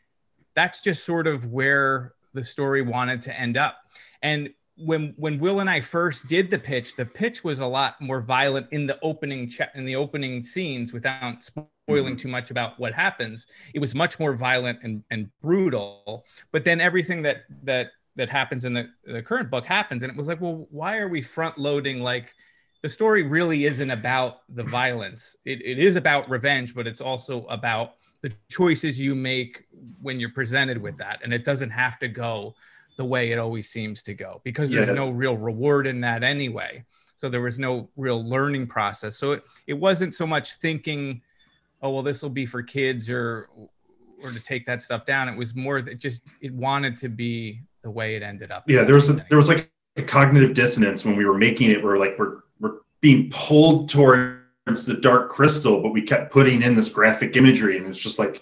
[0.56, 3.76] that's just sort of where the story wanted to end up.
[4.24, 8.00] And when when Will and I first did the pitch, the pitch was a lot
[8.00, 12.16] more violent in the opening che- in the opening scenes without spoiling mm-hmm.
[12.16, 13.48] too much about what happens.
[13.74, 16.26] It was much more violent and, and brutal.
[16.52, 20.18] But then everything that that that happens in the, the current book happens, and it
[20.18, 22.34] was like, well, why are we front loading like
[22.84, 25.36] the story really isn't about the violence.
[25.46, 29.66] It, it is about revenge, but it's also about the choices you make
[30.02, 31.20] when you're presented with that.
[31.24, 32.56] And it doesn't have to go
[32.98, 34.94] the way it always seems to go because there's yeah.
[34.94, 36.84] no real reward in that anyway.
[37.16, 39.18] So there was no real learning process.
[39.18, 41.22] So it, it wasn't so much thinking,
[41.82, 43.50] oh well, this will be for kids or
[44.24, 45.30] or to take that stuff down.
[45.30, 48.64] It was more that just it wanted to be the way it ended up.
[48.68, 51.84] Yeah, there was a, there was like a cognitive dissonance when we were making it.
[51.84, 56.76] We're like we're we're being pulled towards the dark crystal, but we kept putting in
[56.76, 58.42] this graphic imagery, and it's just like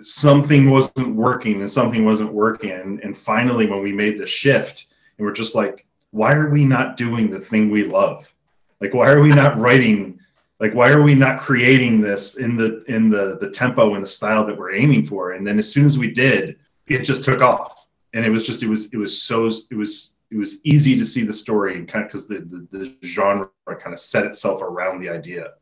[0.00, 3.00] something wasn't working and something wasn't working.
[3.02, 4.86] And, finally, when we made the shift,
[5.18, 8.32] and we're just like, why are we not doing the thing we love?
[8.80, 10.18] Like, why are we not writing?
[10.60, 14.08] Like, why are we not creating this in the in the the tempo and the
[14.08, 15.32] style that we're aiming for?
[15.32, 17.86] And then as soon as we did, it just took off.
[18.12, 21.06] And it was just it was it was so it was it was easy to
[21.06, 23.48] see the story and kind of because the, the the genre
[23.80, 25.52] kind of set itself around the idea.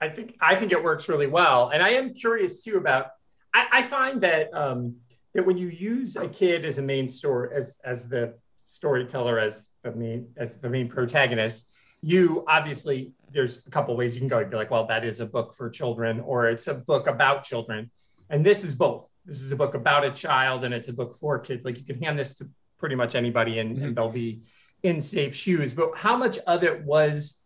[0.00, 3.08] I think I think it works really well, and I am curious too about.
[3.52, 4.96] I, I find that um,
[5.34, 9.70] that when you use a kid as a main story as as the storyteller as
[9.82, 14.38] the main as the main protagonist, you obviously there's a couple ways you can go.
[14.38, 17.44] You'd be like, well, that is a book for children, or it's a book about
[17.44, 17.90] children.
[18.30, 19.10] And this is both.
[19.26, 21.64] This is a book about a child and it's a book for kids.
[21.64, 23.84] Like you can hand this to pretty much anybody and, mm-hmm.
[23.86, 24.42] and they'll be
[24.84, 25.74] in safe shoes.
[25.74, 27.39] But how much of it was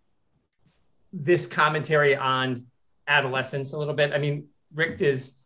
[1.14, 2.66] this commentary on
[3.06, 4.12] adolescence a little bit?
[4.12, 5.36] I mean, Rikt is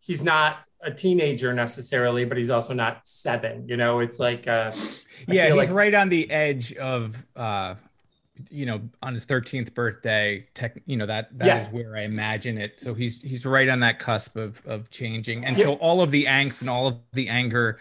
[0.00, 3.68] he's not a teenager necessarily, but he's also not seven.
[3.68, 4.72] You know, it's like uh,
[5.26, 5.70] yeah, he's like...
[5.70, 7.74] right on the edge of uh,
[8.50, 10.46] you know on his 13th birthday.
[10.54, 11.66] Tech, you know that that yeah.
[11.66, 12.80] is where I imagine it.
[12.80, 16.24] So he's he's right on that cusp of of changing, and so all of the
[16.24, 17.78] angst and all of the anger.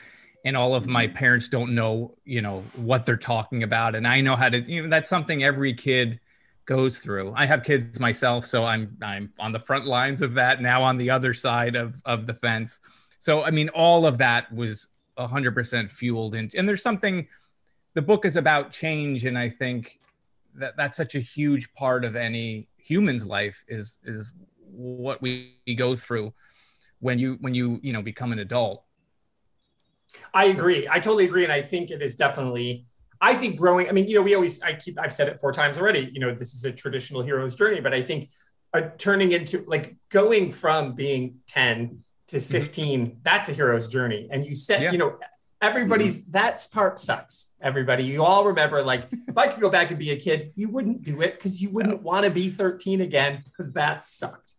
[0.48, 4.22] And all of my parents don't know, you know, what they're talking about, and I
[4.22, 4.60] know how to.
[4.60, 6.20] You know, that's something every kid
[6.66, 7.34] goes through.
[7.36, 10.98] I have kids myself, so I'm I'm on the front lines of that now on
[10.98, 12.80] the other side of of the fence.
[13.20, 16.58] So I mean, all of that was hundred percent fueled into.
[16.58, 17.28] And there's something.
[17.94, 20.00] The book is about change, and I think
[20.56, 24.32] that that's such a huge part of any human's life is is
[24.70, 26.34] what we go through
[27.00, 28.84] when you when you you know become an adult.
[30.34, 30.88] I agree.
[30.90, 32.86] I totally agree, and I think it is definitely
[33.26, 35.52] I think growing, I mean, you know, we always, I keep, I've said it four
[35.52, 38.30] times already, you know, this is a traditional hero's journey, but I think
[38.72, 42.52] uh, turning into like going from being 10 to mm-hmm.
[42.52, 43.18] 15, mm-hmm.
[43.24, 44.28] that's a hero's journey.
[44.32, 44.92] And you said, yeah.
[44.92, 45.18] you know,
[45.60, 46.34] everybody's, mm-hmm.
[46.34, 47.56] that's part sucks.
[47.60, 50.70] Everybody, you all remember, like, if I could go back and be a kid, you
[50.70, 54.54] wouldn't do it because you wouldn't want to be 13 again because that sucked.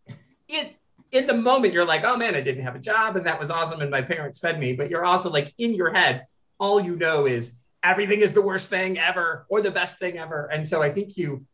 [0.49, 0.75] It,
[1.13, 3.49] in the moment, you're like, oh man, I didn't have a job and that was
[3.49, 4.73] awesome and my parents fed me.
[4.73, 6.25] But you're also like, in your head,
[6.59, 10.47] all you know is, everything is the worst thing ever or the best thing ever.
[10.47, 11.45] And so I think you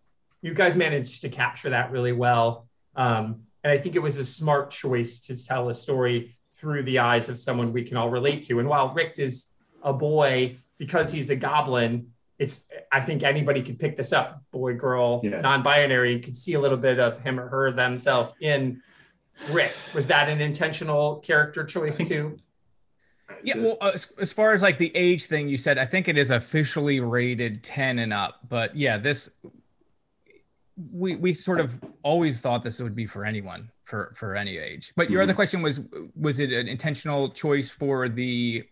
[0.42, 2.68] you guys managed to capture that really well.
[2.96, 7.00] Um, and I think it was a smart choice to tell a story through the
[7.00, 8.60] eyes of someone we can all relate to.
[8.60, 12.08] And while Rikt is a boy, because he's a goblin,
[12.40, 15.40] it's I think anybody could pick this up, boy, girl, yeah.
[15.40, 18.82] non-binary, could see a little bit of him or her themselves in
[19.48, 19.94] Rikt.
[19.94, 22.38] Was that an intentional character choice too?
[23.44, 26.18] Yeah, well, as, as, far as like the age thing you said, I think it
[26.18, 28.40] is officially rated 10 and up.
[28.48, 29.30] But yeah, this
[30.92, 34.94] we we sort of always thought this would be for anyone for for any age.
[34.96, 35.30] But your mm-hmm.
[35.30, 35.82] other question was
[36.20, 38.64] was it an intentional choice for the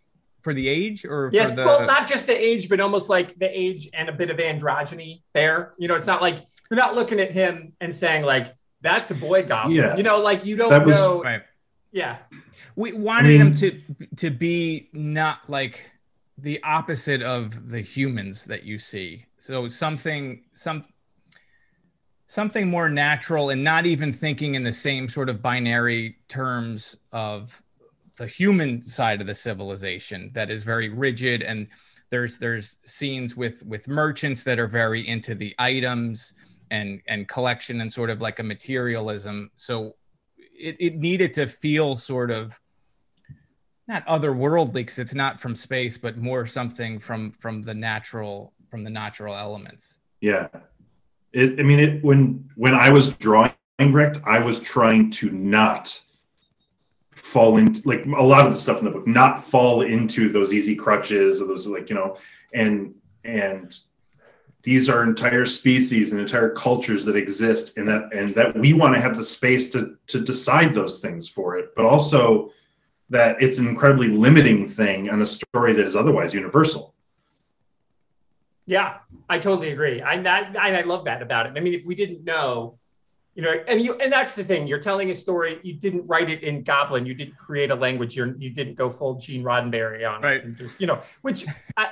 [0.42, 1.64] for the age or yes the...
[1.64, 5.22] well not just the age but almost like the age and a bit of androgyny
[5.34, 8.48] there you know it's not like you're not looking at him and saying like
[8.82, 9.96] that's a boy goblin yeah.
[9.96, 11.44] you know like you don't was, know right.
[11.92, 12.18] yeah
[12.76, 13.82] we wanted I mean, him to
[14.18, 15.92] to be not like
[16.38, 19.26] the opposite of the humans that you see.
[19.38, 20.86] So something some
[22.28, 27.62] something more natural and not even thinking in the same sort of binary terms of
[28.16, 31.68] the human side of the civilization that is very rigid and
[32.10, 36.34] there's there's scenes with with merchants that are very into the items
[36.70, 39.96] and and collection and sort of like a materialism so
[40.62, 42.60] it, it needed to feel sort of
[43.88, 48.84] not otherworldly because it's not from space, but more something from from the natural from
[48.84, 49.98] the natural elements.
[50.22, 50.48] Yeah,
[51.34, 56.00] it, I mean, it when when I was drawing Rikt, I was trying to not
[57.12, 60.54] fall into like a lot of the stuff in the book, not fall into those
[60.54, 62.18] easy crutches or those like you know,
[62.54, 62.94] and
[63.24, 63.78] and
[64.64, 68.94] these are entire species and entire cultures that exist and that and that we want
[68.94, 72.52] to have the space to to decide those things for it but also
[73.12, 76.96] that it's an incredibly limiting thing on a story that is otherwise universal.
[78.66, 80.02] Yeah, I totally agree.
[80.02, 81.54] I, I, I love that about it.
[81.58, 82.80] I mean, if we didn't know,
[83.34, 84.68] you know, and you, and that's the thing.
[84.68, 85.60] You're telling a story.
[85.64, 87.06] You didn't write it in Goblin.
[87.06, 88.16] You didn't create a language.
[88.16, 90.36] You're, you didn't go full Gene Roddenberry on right.
[90.36, 91.46] us and just, you know, which,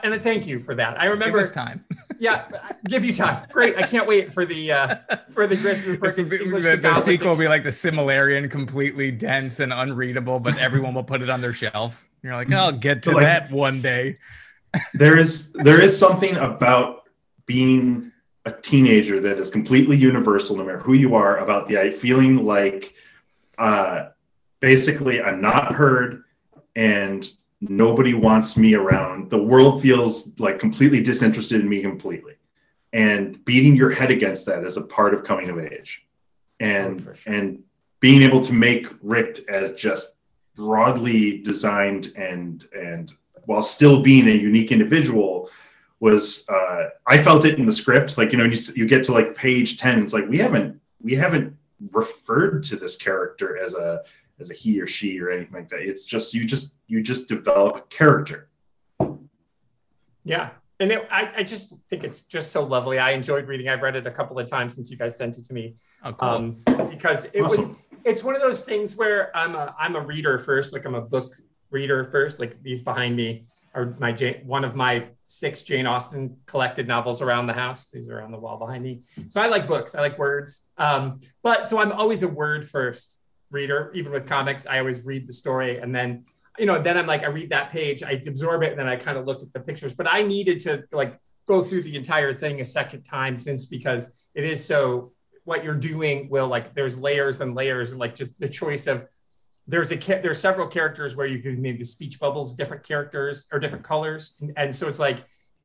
[0.04, 1.00] and I thank you for that.
[1.00, 1.86] I remember time.
[2.20, 2.46] yeah,
[2.88, 3.46] give you time.
[3.52, 3.78] Great.
[3.78, 4.96] I can't wait for the uh
[5.30, 9.10] for the Grissom Perkins the, English the, the sequel will be like the Silmarillion, completely
[9.10, 12.06] dense and unreadable, but everyone will put it on their shelf.
[12.22, 14.18] You're like, I'll get to like, that one day.
[14.94, 17.04] there is there is something about
[17.46, 18.09] being
[18.46, 22.94] a teenager that is completely universal, no matter who you are, about the feeling like
[23.58, 24.10] uh,
[24.60, 26.24] basically I'm not heard
[26.76, 27.30] and
[27.62, 29.30] nobody wants me around.
[29.30, 32.36] The world feels like completely disinterested in me completely.
[32.94, 36.08] And beating your head against that is a part of coming of age.
[36.60, 37.34] And oh, sure.
[37.34, 37.64] and
[38.00, 40.16] being able to make Rikt as just
[40.56, 43.14] broadly designed and and
[43.46, 45.50] while still being a unique individual
[46.00, 48.18] was uh, I felt it in the script.
[48.18, 51.16] Like you know, you, you get to like page ten, it's like we haven't we
[51.16, 51.56] haven't
[51.92, 54.04] referred to this character as a
[54.40, 55.82] as a he or she or anything like that.
[55.82, 58.50] It's just you just you just develop a character.
[60.24, 60.52] Yeah.
[60.82, 63.00] And it, I, I just think it's just so lovely.
[63.00, 63.68] I enjoyed reading.
[63.68, 65.76] I've read it a couple of times since you guys sent it to me.
[66.06, 66.30] Oh, cool.
[66.30, 67.72] Um, because it Awesome.
[67.72, 70.96] was it's one of those things where I'm a I'm a reader first, like I'm
[70.96, 71.36] a book
[71.70, 72.40] reader first.
[72.40, 77.22] Like these behind me are my Jane, one of my six Jane Austen collected novels
[77.22, 77.90] around the house.
[77.90, 79.02] These are on the wall behind me.
[79.30, 79.96] So I like books.
[79.96, 80.70] I like words.
[80.78, 83.20] Um, but so I'm always a word first
[83.52, 83.92] reader.
[83.94, 86.26] Even with comics, I always read the story and then
[86.58, 88.98] you know then I'm like I read that page, I absorb it, and then I
[88.98, 89.94] kind of look at the pictures.
[89.94, 94.28] But I needed to like go through the entire thing a second time since because
[94.36, 95.14] it is so
[95.46, 99.04] what you're doing will like there's layers and layers and like just the choice of
[99.70, 103.48] there's a ca- there's several characters where you can make the speech bubbles different characters
[103.52, 104.36] or different colors.
[104.42, 105.20] And, and so it's like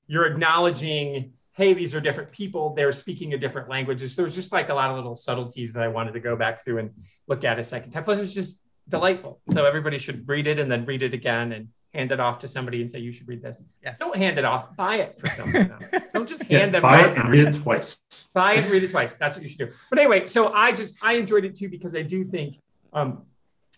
[0.07, 2.75] you're acknowledging hey these are different people.
[2.75, 4.17] They're speaking a different languages.
[4.17, 6.79] There's just like a lot of little subtleties that i wanted to go back through
[6.79, 6.91] and
[7.29, 8.03] look at a second time.
[8.03, 9.41] Plus it was just delightful.
[9.51, 12.49] So everybody should read it and then read it again and hand it off to
[12.49, 13.63] somebody and say you should read this.
[13.85, 14.01] Yes.
[14.01, 14.77] don't hand it off.
[14.77, 16.03] Buy it for someone else.
[16.13, 18.01] Don't just Yeah, hand them buy it and read it twice.
[18.35, 19.15] buy it and read it twice.
[19.15, 19.69] That's what you should do.
[19.91, 22.61] But anyway, so I just I enjoyed it too because I do think
[22.93, 23.23] um,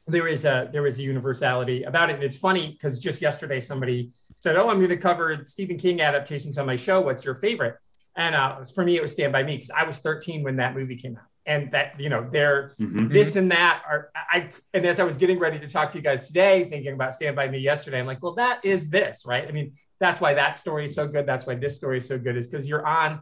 [0.06, 2.14] there is a there is a universality about it.
[2.14, 6.00] And it's funny because just yesterday somebody said, "Oh, I'm going to cover Stephen King
[6.00, 7.00] adaptations on my show.
[7.00, 7.76] What's your favorite?"
[8.16, 10.74] And uh, for me, it was Stand by Me because I was 13 when that
[10.74, 13.12] movie came out, and that you know they're Mhm.
[13.12, 16.04] this and that are I and as I was getting ready to talk to you
[16.04, 19.46] guys today, thinking about Stand By Me yesterday, I'm like, well, that is this, right?
[19.48, 21.26] I mean, that's why that story is so good.
[21.26, 23.20] That's why this story is so good, is because you're on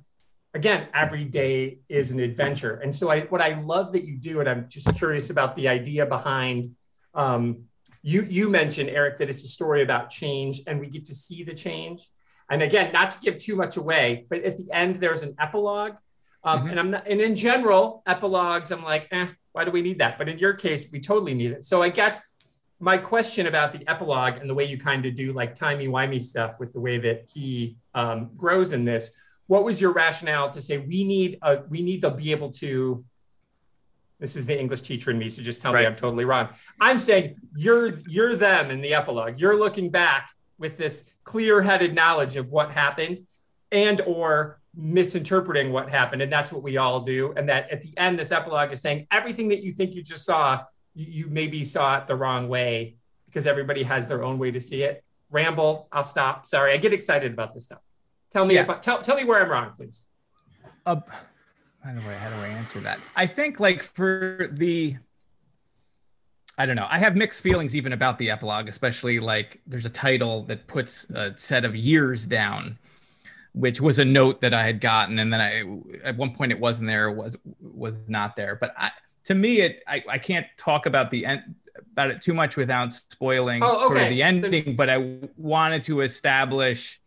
[0.55, 2.77] again, every day is an adventure.
[2.77, 5.69] And so I what I love that you do, and I'm just curious about the
[5.69, 6.75] idea behind
[7.15, 7.65] um
[8.03, 11.43] you you mentioned, Eric, that it's a story about change and we get to see
[11.43, 12.09] the change.
[12.51, 15.97] And again, not to give too much away, but at the end there's an epilogue.
[16.45, 16.71] Um, Mhm.
[16.71, 20.19] And I'm not, and in general, epilogues, I'm like, eh, why do we need that?
[20.19, 21.65] But in your case, we totally need it.
[21.65, 22.21] So I guess
[22.81, 26.21] my question about the epilogue and the way you kind of do like timey wimey
[26.21, 30.61] stuff with the way that he um, grows in this, what was your rationale to
[30.61, 33.05] say we need a, we need to be able to?
[34.21, 36.49] This is the English teacher in me, so just tell me I'm totally wrong.
[36.81, 39.39] I'm saying you're you're them in the epilogue.
[39.39, 43.27] You're looking back with this clear-headed knowledge of what happened,
[43.73, 47.33] and or misinterpreting what happened, and that's what we all do.
[47.37, 50.25] And that at the end, this epilogue is saying everything that you think you just
[50.25, 50.63] saw,
[50.95, 54.61] you, you maybe saw it the wrong way because everybody has their own way to
[54.61, 55.05] see it.
[55.31, 55.89] Ramble.
[55.91, 56.47] I'll stop.
[56.47, 57.81] Sorry, I get excited about this stuff.
[58.35, 58.63] Tell me Yeah.
[58.63, 60.09] if I, tell tell me where I'm wrong, please.
[60.85, 60.97] Uh,
[61.85, 62.99] how do I how do I answer that?
[63.15, 64.97] I think like for the
[66.59, 66.89] I don't know.
[66.91, 71.05] I have mixed feelings even about the epilogue, especially like there's a title that puts
[71.15, 72.77] a set of years down,
[73.53, 75.63] which was a note that I had gotten, and then I
[76.05, 78.57] at one point it wasn't there, was was not there.
[78.57, 78.91] But I,
[79.27, 81.55] to me, it I, I can't talk about the end
[81.93, 84.75] about it too much without spoiling Oh, sort of the ending.
[84.75, 87.01] But I wanted to establish.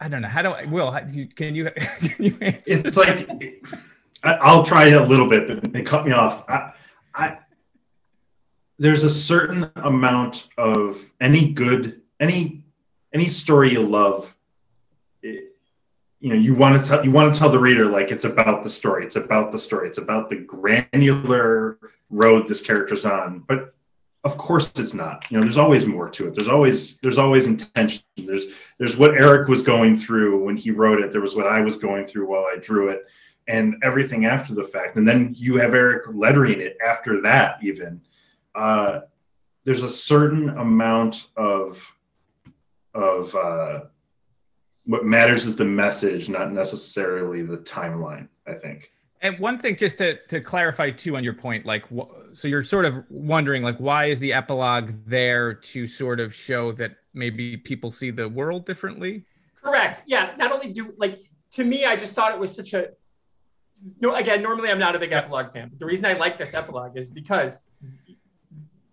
[0.00, 0.28] I don't know.
[0.28, 0.64] How do I?
[0.64, 3.28] Will how, can you can you answer It's like
[4.22, 6.48] I'll try a little bit, but they cut me off.
[6.48, 6.72] I,
[7.14, 7.38] I
[8.78, 12.64] there's a certain amount of any good any
[13.12, 14.34] any story you love.
[15.22, 15.56] It,
[16.20, 18.62] you know, you want to tell you want to tell the reader like it's about
[18.62, 19.04] the story.
[19.04, 19.88] It's about the story.
[19.88, 21.78] It's about the granular
[22.10, 23.40] road this character's on.
[23.40, 23.74] But
[24.24, 25.26] of course, it's not.
[25.30, 26.34] You know, there's always more to it.
[26.34, 28.02] There's always there's always intention.
[28.16, 28.46] There's
[28.78, 31.12] there's what Eric was going through when he wrote it.
[31.12, 33.06] There was what I was going through while I drew it,
[33.46, 34.96] and everything after the fact.
[34.96, 37.62] And then you have Eric lettering it after that.
[37.62, 38.00] Even
[38.54, 39.00] uh,
[39.64, 41.80] there's a certain amount of
[42.94, 43.80] of uh,
[44.84, 48.28] what matters is the message, not necessarily the timeline.
[48.48, 48.90] I think.
[49.20, 52.62] And one thing, just to, to clarify too, on your point, like, wh- so you're
[52.62, 57.56] sort of wondering, like, why is the epilogue there to sort of show that maybe
[57.56, 59.24] people see the world differently?
[59.62, 60.02] Correct.
[60.06, 60.34] Yeah.
[60.38, 61.20] Not only do like
[61.52, 62.90] to me, I just thought it was such a
[64.00, 64.14] no.
[64.14, 66.96] Again, normally I'm not a big epilogue fan, but the reason I like this epilogue
[66.96, 67.64] is because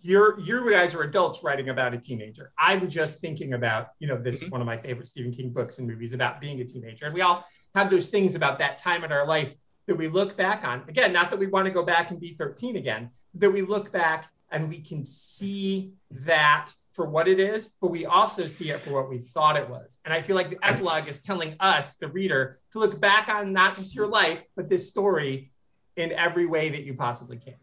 [0.01, 2.51] you're you guys are adults writing about a teenager.
[2.57, 4.51] I'm just thinking about you know this Mhm.
[4.51, 7.21] one of my favorite Stephen King books and movies about being a teenager, and we
[7.21, 9.53] all have those things about that time in our life
[9.87, 10.83] that we look back on.
[10.87, 13.91] Again, not that we want to go back and be 13 again, that we look
[13.91, 18.79] back and we can see that for what it is, but we also see it
[18.79, 19.99] for what we thought it was.
[20.05, 23.51] And I feel like the epilogue is telling us, the reader, to look back on
[23.51, 25.51] not just your life, but this story
[25.97, 27.55] in every way that you possibly can.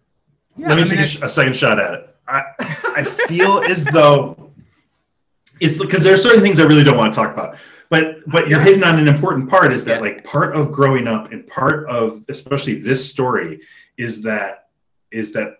[0.57, 2.16] Yeah, Let me I take a, sh- a second shot at it.
[2.29, 2.43] I,
[2.97, 4.51] I feel as though
[5.63, 7.57] it's because there are certain things I really don't want to talk about.
[7.89, 10.01] But but you're hitting on an important part is that Yeah.
[10.01, 13.61] like part of growing up and part of especially this story
[13.97, 14.69] is that
[15.11, 15.59] is that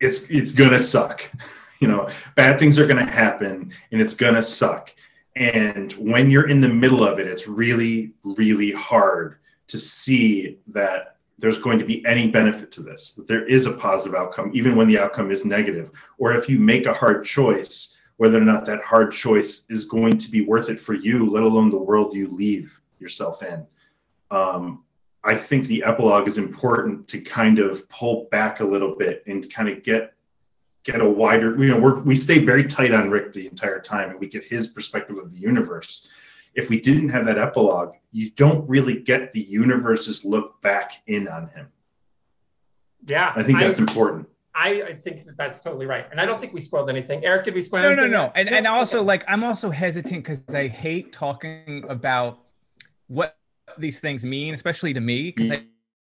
[0.00, 1.30] it's it's gonna suck.
[1.80, 4.90] You know, bad things are gonna happen, and it's gonna suck.
[5.36, 11.16] And when you're in the middle of it, it's really, really hard to see that
[11.36, 14.76] there's going to be any benefit to this, that there is a positive outcome, even
[14.76, 15.90] when the outcome is negative.
[16.16, 20.16] Or if you make a hard choice, whether or not that hard choice is going
[20.18, 23.66] to be worth it for you, let alone the world you leave yourself in.
[24.30, 24.84] Um,
[25.24, 29.50] I think the epilogue is important to kind of pull back a little bit and
[29.52, 30.12] kind of get
[30.84, 34.10] get a wider you know we're, we stay very tight on Rikt the entire time
[34.10, 36.08] and we get his perspective of the universe.
[36.54, 41.26] If we didn't have that epilogue you don't really get the universe's look back in
[41.26, 41.68] on him.
[43.06, 46.26] Yeah i think that's I, important I, I think that that's totally right and i
[46.26, 48.10] don't think we spoiled anything eric did we spoil no anything?
[48.10, 49.06] no no and, and also okay.
[49.06, 52.38] like i'm also hesitant because i hate talking about
[53.08, 53.36] what
[53.78, 55.64] these things mean especially to me because i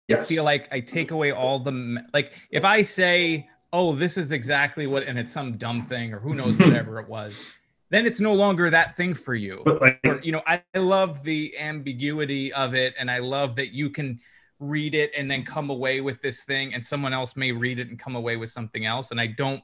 [0.07, 0.27] yes.
[0.27, 4.87] feel like i take away all the like if i say oh, this is exactly
[4.87, 7.53] what, and it's some dumb thing or who knows whatever it was,
[7.89, 9.61] then it's no longer that thing for you.
[9.63, 13.55] But like, or, you know, I, I love the ambiguity of it, and I love
[13.57, 14.19] that you can
[14.59, 17.89] read it and then come away with this thing, and someone else may read it
[17.89, 19.63] and come away with something else, and I don't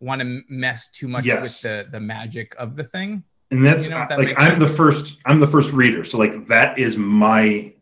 [0.00, 1.40] want to mess too much yes.
[1.40, 3.22] with the the magic of the thing.
[3.50, 4.70] And that's you know that like I'm sense?
[4.70, 7.72] the first I'm the first reader, so like that is my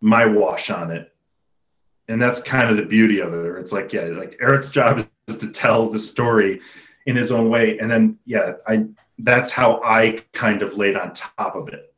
[0.00, 1.12] my wash on it
[2.08, 3.58] and that's kind of the beauty of it.
[3.58, 6.60] It's like, yeah, like Eric's job is to tell the story
[7.06, 8.86] in his own way, and then yeah, I
[9.18, 11.94] that's how I kind of laid on top of it.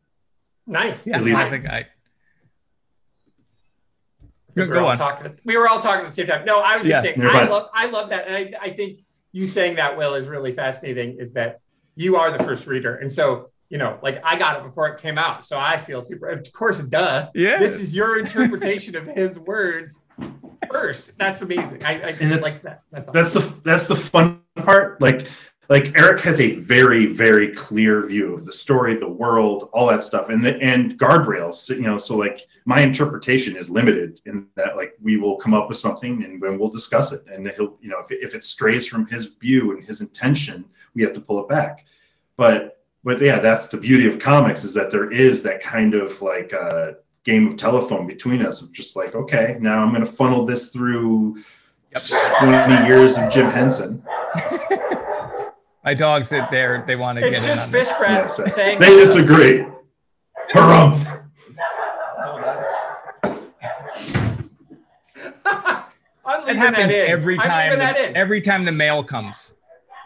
[0.66, 1.06] Nice.
[1.06, 1.86] Yeah, at least I think I.
[4.54, 4.96] we were all on.
[4.96, 5.38] talking.
[5.44, 6.44] We were all talking at the same time.
[6.44, 7.26] No, I was just yeah, saying.
[7.26, 7.68] I love.
[7.72, 8.98] I love that, and I, I think
[9.32, 11.18] you saying that Will is really fascinating.
[11.18, 11.60] Is that
[11.96, 15.00] you are the first reader, and so you know, like I got it before it
[15.00, 15.42] came out.
[15.42, 17.30] So I feel super, of course, duh.
[17.34, 17.58] Yeah.
[17.58, 20.00] This is your interpretation of his words
[20.70, 21.18] first.
[21.18, 21.82] That's amazing.
[21.84, 22.82] I, I just like that.
[22.92, 23.12] That's, awesome.
[23.12, 25.00] that's the, that's the fun part.
[25.00, 25.26] Like,
[25.68, 30.02] like Eric has a very, very clear view of the story, the world, all that
[30.02, 31.68] stuff, and the, and guardrails.
[31.70, 35.68] You know, so like my interpretation is limited in that like we will come up
[35.68, 38.44] with something and then we'll discuss it, and he'll you know if it, if it
[38.44, 41.86] strays from his view and his intention, we have to pull it back.
[42.36, 46.20] But but yeah, that's the beauty of comics is that there is that kind of
[46.22, 46.92] like a uh,
[47.24, 50.70] game of telephone between us of just like, okay, now I'm going to funnel this
[50.70, 51.42] through
[51.92, 52.02] yep.
[52.38, 54.02] 20 years of Jim Henson.
[55.84, 57.50] My dogs sit there; they want to it's get.
[57.50, 59.66] It's just fish breath yes, saying they disagree.
[60.52, 61.22] Harumph.
[66.48, 67.78] it happens every time.
[67.78, 69.52] The, every time the mail comes.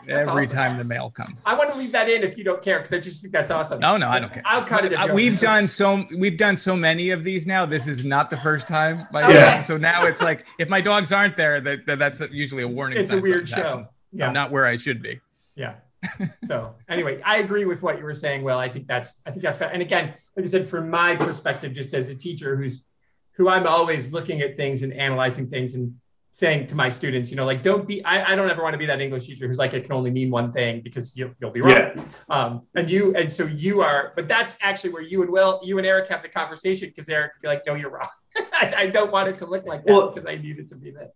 [0.07, 0.57] That's every awesome.
[0.57, 1.43] time the mail comes.
[1.45, 3.51] I want to leave that in if you don't care because I just think that's
[3.51, 3.79] awesome.
[3.79, 4.43] No, no, I don't care.
[4.47, 4.95] I'll cut it.
[4.95, 7.67] Uh, we've done so we've done so many of these now.
[7.67, 9.07] This is not the first time.
[9.13, 9.63] yeah.
[9.63, 12.99] So now it's like if my dogs aren't there, that, that that's usually a warning.
[12.99, 13.63] It's, it's a weird show.
[13.63, 13.87] Happened.
[14.13, 14.27] Yeah.
[14.27, 15.21] I'm not where I should be.
[15.59, 15.75] Yeah.
[16.45, 18.43] so anyway, I agree with what you were saying.
[18.43, 19.71] Well, I think that's I think that's fair.
[19.71, 22.87] And again, like I said, from my perspective, just as a teacher who's
[23.33, 25.95] who I'm always looking at things and analyzing things and
[26.31, 28.05] saying to my students, you know, like don't be.
[28.05, 30.13] I, I don't ever want to be that English teacher who's like it can only
[30.13, 31.73] mean one thing because you, will be wrong.
[31.73, 32.05] Yeah.
[32.29, 35.79] Um, and you and so you are, but that's actually where you and Will, you
[35.79, 38.09] and Eric have the conversation because Eric could be like, no, you're wrong.
[38.37, 40.77] I, I, don't want it to look like that well, because I need it to
[40.77, 41.11] be this.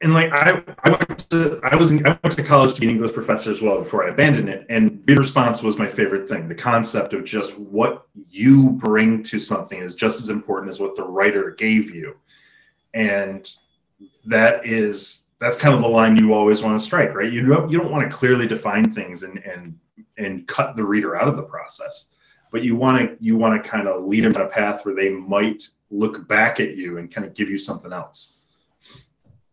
[0.00, 2.86] And like I, I went to I was in, I went to college to be
[2.86, 4.64] an English professor as well before I abandoned it.
[4.68, 6.46] And reader response was my favorite thing.
[6.46, 10.94] The concept of just what you bring to something is just as important as what
[10.94, 12.16] the writer gave you.
[12.94, 13.48] And
[14.26, 17.32] that is that's kind of the line you always want to strike, right?
[17.32, 19.78] You don't you don't want to clearly define things and and
[20.16, 22.10] and cut the reader out of the process,
[22.52, 24.94] but you want to you want to kind of lead them on a path where
[24.94, 28.37] they might look back at you and kind of give you something else.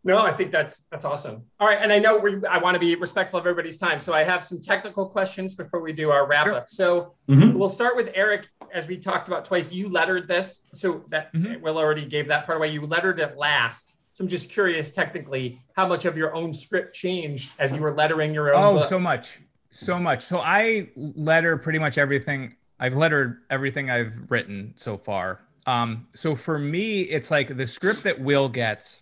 [0.06, 1.44] No, I think that's that's awesome.
[1.60, 4.14] All right, and I know we I want to be respectful of everybody's time, so
[4.14, 6.70] I have some technical questions before we do our wrap up.
[6.70, 7.58] So mm-hmm.
[7.58, 9.74] we'll start with Eric, as we talked about twice.
[9.74, 11.60] You lettered this, so that mm-hmm.
[11.60, 12.68] Will already gave that part away.
[12.72, 13.96] You lettered it last.
[14.14, 17.94] So I'm just curious, technically, how much of your own script changed as you were
[17.94, 18.64] lettering your own?
[18.64, 18.90] Oh, book?
[18.90, 19.40] so much,
[19.72, 20.24] so much.
[20.24, 22.56] So I letter pretty much everything.
[22.80, 25.42] I've lettered everything I've written so far.
[25.66, 29.02] Um, so for me, it's like the script that Will gets.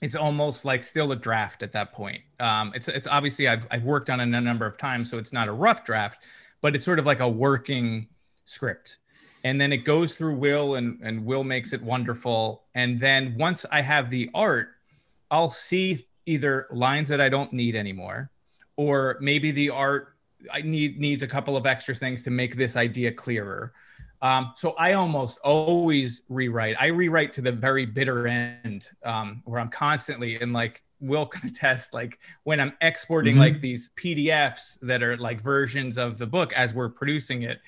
[0.00, 2.22] It's almost like still a draft at that point.
[2.38, 5.32] Um, it's it's obviously I've I've worked on it a number of times, so it's
[5.32, 6.22] not a rough draft,
[6.60, 8.08] but it's sort of like a working
[8.44, 8.98] script
[9.44, 12.64] and then it goes through Will and and Will makes it wonderful.
[12.74, 14.68] And then once I have the art,
[15.30, 18.30] I'll see either lines that I don't need anymore,
[18.76, 20.14] or maybe the art
[20.52, 23.72] I need needs a couple of extra things to make this idea clearer.
[24.20, 26.76] Um, so I almost always rewrite.
[26.80, 31.94] I rewrite to the very bitter end, um, where I'm constantly and like will contest
[31.94, 33.42] like when I'm exporting mm-hmm.
[33.42, 37.60] like these PDFs that are like versions of the book as we're producing it.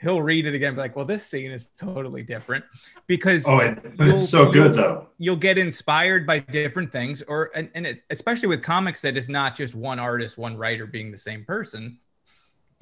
[0.00, 2.64] He'll read it again, be like, "Well, this scene is totally different,"
[3.06, 5.06] because oh, it, it's so good though.
[5.18, 9.28] You'll get inspired by different things, or and, and it, especially with comics, that is
[9.28, 11.98] not just one artist, one writer being the same person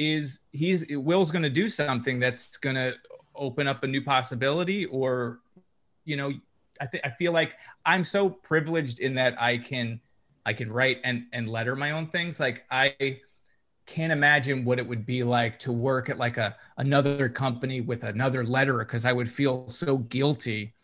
[0.01, 2.95] is he's Will's going to do something that's going to
[3.41, 5.41] open up a new possibility or
[6.05, 6.33] you know
[6.81, 7.53] I think I feel like
[7.85, 10.01] I'm so privileged in that I can
[10.47, 13.19] I can write and and letter my own things like I
[13.87, 18.05] can't imagine what it would be like to work at like a another company with
[18.05, 20.75] another letterer because I would feel so guilty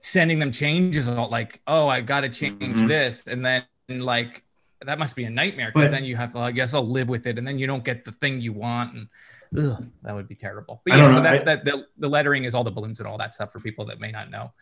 [0.00, 2.86] sending them changes all like oh I got to change mm-hmm.
[2.86, 4.44] this and then like
[4.84, 7.26] that must be a nightmare because then you have to, I guess I'll live with
[7.26, 9.08] it, and then you don't get the thing you want, and
[9.56, 10.82] ugh, that would be terrible.
[10.84, 11.64] But yeah, so that's I, that.
[11.64, 14.10] The, the lettering is all the balloons and all that stuff for people that may
[14.10, 14.52] not know.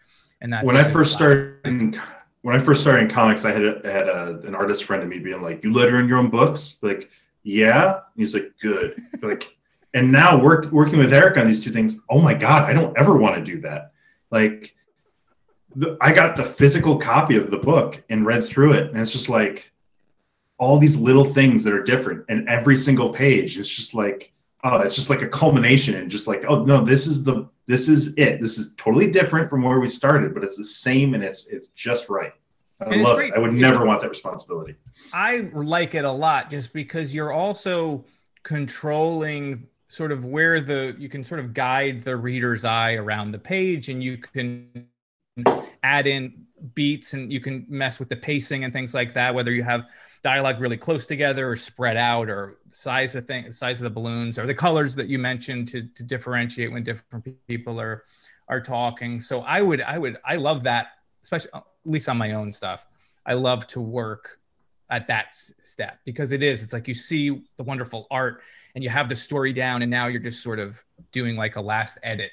[0.41, 1.59] And that's when I first started.
[1.65, 1.99] In,
[2.43, 5.09] when I first started in comics, I had a, had a, an artist friend of
[5.09, 7.11] me being like, "You letter in your own books?" Like,
[7.43, 7.95] yeah.
[7.95, 9.57] And he's like, "Good." like,
[9.95, 12.01] and now work, working with Eric on these two things.
[12.11, 13.93] Oh my god, I don't ever want to do that.
[14.31, 14.75] Like,
[15.75, 19.13] the, I got the physical copy of the book and read through it, and it's
[19.13, 19.73] just like
[20.59, 24.33] all these little things that are different and every single page it's just like
[24.67, 27.89] oh it's just like a culmination and just like oh no this is the this
[27.89, 28.41] is it.
[28.41, 31.69] This is totally different from where we started but it's the same and it's it's
[31.69, 32.33] just right.
[32.81, 33.33] I and love it.
[33.33, 34.75] i would you never know, want that responsibility.
[35.13, 38.05] I like it a lot just because you're also
[38.43, 43.39] controlling sort of where the you can sort of guide the reader's eye around the
[43.39, 44.87] page and you can
[45.83, 49.53] add in beats and you can mess with the pacing and things like that whether
[49.53, 49.85] you have
[50.27, 54.41] dialogue really close together or spread out or size of thing size of the balloons
[54.41, 58.03] or the colors that you mentioned to, to differentiate when different people are
[58.49, 59.21] are talking.
[59.21, 60.89] So i would i would i love that
[61.23, 62.85] especially uh, at least on my own stuff.
[63.25, 64.41] I love to work
[64.91, 68.43] at that step because it is it's like you see the wonderful art
[68.75, 71.61] and you have the story down and now you're just sort of doing like a
[71.61, 72.33] last edit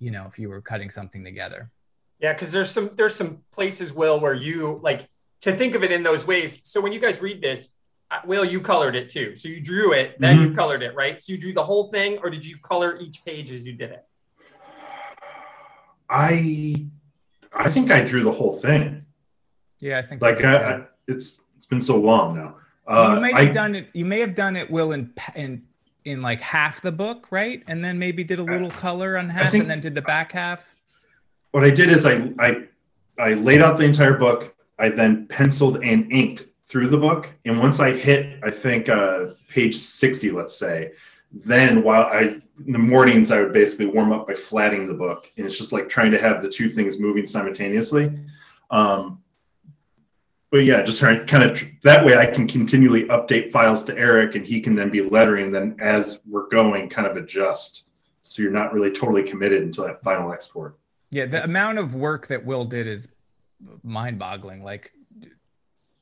[0.00, 1.70] you know if you were cutting something together.
[2.18, 5.08] Yeah because there's some there's some places will where you like
[5.42, 6.60] to think of it in those ways.
[6.64, 7.74] So when you guys read this,
[8.10, 9.36] uh, Will, you colored it too.
[9.36, 10.50] So you drew it, then mm-hmm.
[10.50, 11.22] you colored it, right?
[11.22, 13.90] So you drew the whole thing, or did you color each page as you did
[13.90, 14.04] it?
[16.08, 16.86] I,
[17.52, 19.04] I think I drew the whole thing.
[19.80, 22.56] Yeah, I think like I, I, it's it's been so long now.
[22.86, 23.88] Uh, you may have I, done it.
[23.94, 25.64] You may have done it, Will, in in
[26.04, 27.62] in like half the book, right?
[27.66, 30.32] And then maybe did a little color on half, think, and then did the back
[30.32, 30.62] half.
[31.50, 32.64] What I did is I I
[33.18, 34.54] I laid out the entire book.
[34.82, 37.32] I then penciled and inked through the book.
[37.44, 40.92] And once I hit, I think uh, page 60, let's say,
[41.32, 45.30] then while I in the mornings I would basically warm up by flatting the book,
[45.36, 48.12] and it's just like trying to have the two things moving simultaneously.
[48.70, 49.22] Um,
[50.50, 54.34] but yeah, just trying kind of that way I can continually update files to Eric,
[54.34, 55.46] and he can then be lettering.
[55.46, 57.88] And then as we're going, kind of adjust,
[58.22, 60.76] so you're not really totally committed until that final export.
[61.10, 63.06] Yeah, the amount of work that Will did is
[63.82, 64.62] mind boggling.
[64.62, 64.92] Like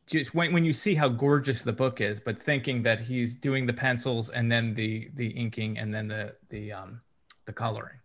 [0.06, 3.66] just when, when you see how gorgeous the book is, but thinking that he's doing
[3.66, 7.00] the pencils and then the the inking and then the the um
[7.46, 7.98] the coloring.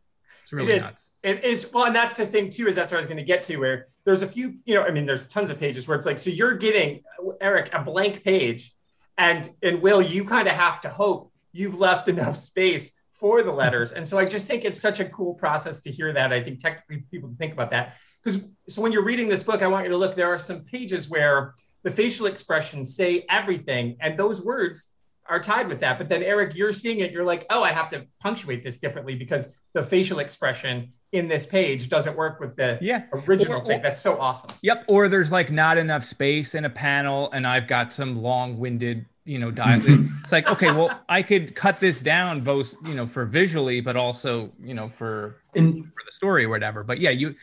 [0.44, 0.84] It's really it is.
[0.84, 1.10] nuts.
[1.24, 3.24] It is well, and that's the thing too, is that's what I was going to
[3.24, 3.58] get to.
[3.58, 6.20] Where there's a few, you know, I mean, there's tons of pages where it's like,
[6.20, 7.02] so you're getting
[7.42, 8.72] Eric a blank page,
[9.18, 13.52] and and Will, you kind of have to hope you've left enough space for the
[13.52, 13.94] letters.
[13.94, 16.34] And so I just think it's such a cool process to hear that.
[16.34, 19.68] I think technically people think about that because so when you're reading this book, I
[19.68, 20.16] want you to look.
[20.16, 21.54] There are some pages where
[21.84, 24.92] the facial expressions say everything, and those words
[25.28, 25.98] are tied with that.
[25.98, 27.12] But then, Eric, you're seeing it.
[27.12, 31.46] You're like, oh, I have to punctuate this differently because the facial expression in this
[31.46, 33.04] page doesn't work with the yeah.
[33.14, 33.82] original or, or, thing.
[33.82, 34.52] That's so awesome.
[34.62, 34.86] Yep.
[34.88, 39.40] Or there's like not enough space in a panel, and I've got some long-winded, you
[39.40, 40.08] know, dialogue.
[40.24, 43.96] it's like, okay, well, I could cut this down both, you know, for visually, but
[43.96, 46.84] also, you know, for in, for the story or whatever.
[46.84, 47.36] But yeah, you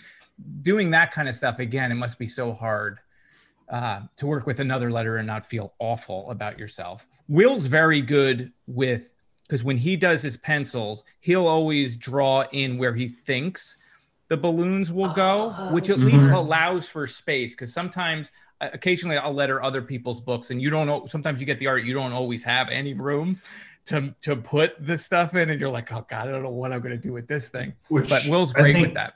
[0.63, 2.99] doing that kind of stuff again, it must be so hard
[3.69, 7.07] uh, to work with another letter and not feel awful about yourself.
[7.29, 9.09] Will's very good with
[9.45, 13.77] because when he does his pencils, he'll always draw in where he thinks
[14.29, 16.13] the balloons will go, oh, which at smart.
[16.15, 17.51] least allows for space.
[17.51, 18.31] Because sometimes,
[18.73, 21.07] occasionally, I'll letter other people's books, and you don't know.
[21.07, 23.41] Sometimes you get the art, you don't always have any room
[23.87, 26.73] to to put the stuff in, and you're like, oh god, I don't know what
[26.73, 27.75] I'm going to do with this thing.
[27.89, 29.15] Which but Will's great think, with that.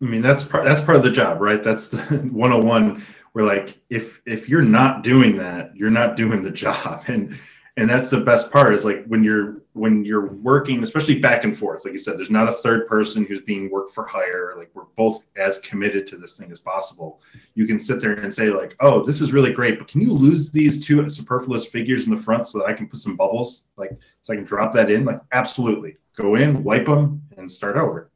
[0.00, 1.62] I mean, that's part that's part of the job, right?
[1.62, 1.98] That's the
[2.32, 3.04] 101.
[3.32, 7.04] Where like if if you're not doing that, you're not doing the job.
[7.08, 7.38] And
[7.76, 11.56] and that's the best part is like when you're when you're working especially back and
[11.56, 14.70] forth like you said there's not a third person who's being worked for hire like
[14.74, 17.20] we're both as committed to this thing as possible
[17.54, 20.12] you can sit there and say like oh this is really great but can you
[20.12, 23.64] lose these two superfluous figures in the front so that i can put some bubbles
[23.76, 23.90] like
[24.22, 28.10] so i can drop that in like absolutely go in wipe them and start over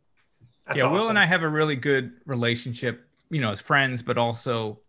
[0.66, 0.96] That's yeah awesome.
[0.96, 4.80] will and i have a really good relationship you know as friends but also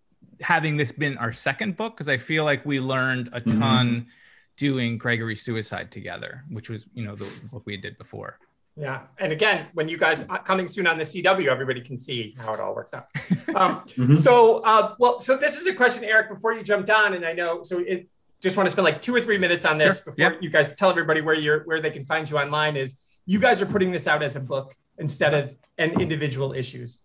[0.41, 3.59] having this been our second book because i feel like we learned a mm-hmm.
[3.59, 4.09] ton mm-hmm
[4.57, 8.39] doing Gregory Suicide together, which was, you know, the, what we did before.
[8.75, 9.01] Yeah.
[9.19, 12.53] And again, when you guys uh, coming soon on the CW, everybody can see how
[12.53, 13.07] it all works out.
[13.55, 14.15] Um, mm-hmm.
[14.15, 17.33] So, uh, well, so this is a question, Eric, before you jumped on, and I
[17.33, 18.07] know, so it
[18.41, 20.11] just want to spend like two or three minutes on this sure.
[20.11, 23.39] before you guys tell everybody where you're, where they can find you online is you
[23.39, 27.03] guys are putting this out as a book instead of an individual issues.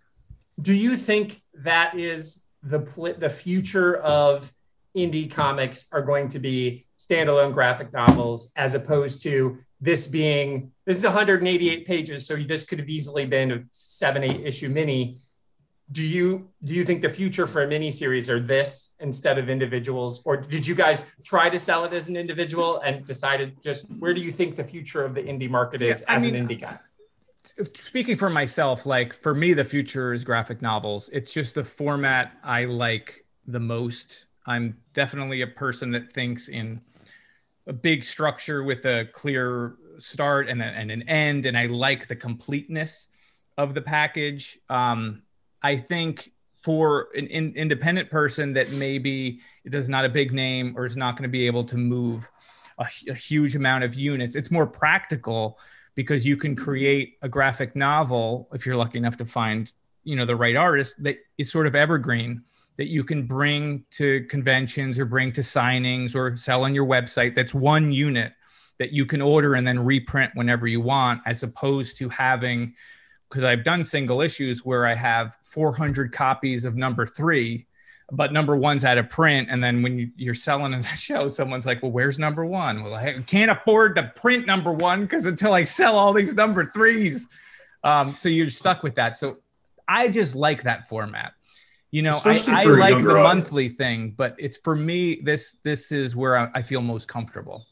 [0.61, 2.79] Do you think that is the,
[3.19, 4.51] the future of
[4.99, 10.99] indie comics are going to be standalone graphic novels as opposed to this being this
[10.99, 15.19] is 188 pages so this could have easily been a seven eight issue mini.
[15.91, 19.49] Do you do you think the future for a mini series are this instead of
[19.49, 20.23] individuals?
[20.27, 24.13] Or did you guys try to sell it as an individual and decided just where
[24.13, 26.61] do you think the future of the indie market is yeah, as mean, an indie
[26.61, 26.77] guy?
[27.87, 31.09] Speaking for myself like for me the future is graphic novels.
[31.13, 36.81] It's just the format i like the most i'm definitely a person that thinks in
[37.69, 42.09] a big structure with a clear start and, a, and an end, and I like
[42.09, 43.09] the completeness
[43.57, 44.59] of the package.
[44.69, 45.23] Um,
[45.63, 50.87] I think for an in, independent person that maybe is not a big name or
[50.87, 52.29] is not going to be able to move
[52.79, 55.59] a, a huge amount of units, it's more practical
[55.95, 59.73] because you can create a graphic novel if you're lucky enough to find
[60.05, 62.43] you know the right artist that is sort of evergreen
[62.79, 67.35] that you can bring to conventions or bring to signings or sell on your website
[67.35, 68.33] that's one unit
[68.79, 72.75] that you can order and then reprint whenever you want as opposed to having
[73.29, 77.67] because I've done single issues where I have 400 copies of number 3
[78.11, 81.29] but number one's out of print and then when you, are selling in a show
[81.29, 82.85] someone's like well where's number one?
[82.85, 86.65] Well i can't afford to print number one because until i sell all these number
[86.67, 87.27] threes.
[87.85, 89.19] Um, so you're stuck with that.
[89.19, 89.39] So
[89.89, 91.33] i just like that format
[91.91, 93.15] you know i, I like the audience.
[93.15, 97.67] monthly thing but it's for me this this is where I, I, feel most comfortable.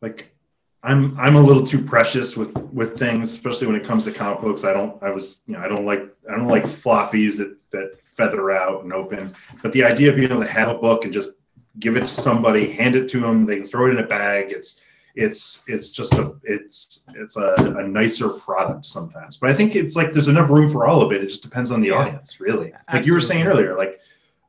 [0.00, 0.34] Like
[0.82, 4.40] i'm i'm a little too precious with with things especially when it comes to comic
[4.40, 4.64] books.
[4.64, 8.00] I don't i was you know i don't like i don't like floppies that that
[8.16, 9.34] feather out and open.
[9.62, 11.30] But the idea of being able to have a book and just
[11.78, 14.50] give it to somebody hand it to them they can throw it in a bag
[14.50, 14.80] it's
[15.14, 19.36] it's it's just a it's it's a, a, nicer product sometimes.
[19.36, 21.22] But i think it's like there's enough room for all of it.
[21.22, 21.94] It just depends on the yeah.
[21.94, 22.72] audience really.
[22.72, 22.98] Absolutely.
[22.98, 24.00] like you were saying earlier like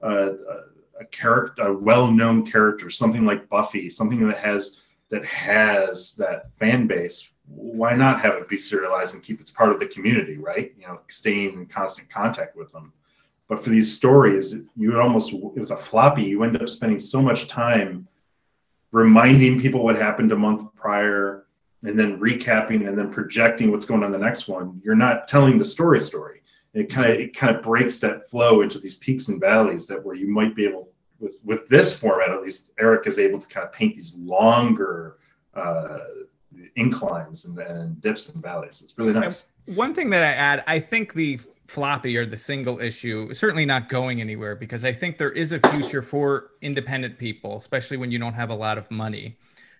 [0.02, 0.32] uh,
[1.00, 6.88] a character a well-known character something like buffy something that has that has that fan
[6.88, 10.74] base why not have it be serialized and keep it's part of the community right?
[10.78, 12.94] You know staying in constant contact with them.
[13.48, 17.22] But for these stories you would almost with a floppy you end up spending so
[17.22, 18.08] much time
[18.92, 21.46] reminding people what happened a month prior
[21.84, 25.58] and then recapping and then projecting what's going on the next one you're not telling
[25.58, 26.42] the story story.
[26.74, 30.04] It kind of it kind of breaks that flow into these peaks and valleys that
[30.04, 30.90] where you might be able
[31.20, 35.18] with with this format at least eric is able to kind of paint these longer
[35.54, 36.00] uh,
[36.76, 38.82] inclines and, and dips and valleys.
[38.82, 39.48] It's really nice.
[39.66, 41.40] one thing that i add i think the
[41.72, 45.60] floppy or the single issue certainly not going anywhere because I think there is a
[45.72, 49.38] future for independent people, especially when you don't have a lot of money,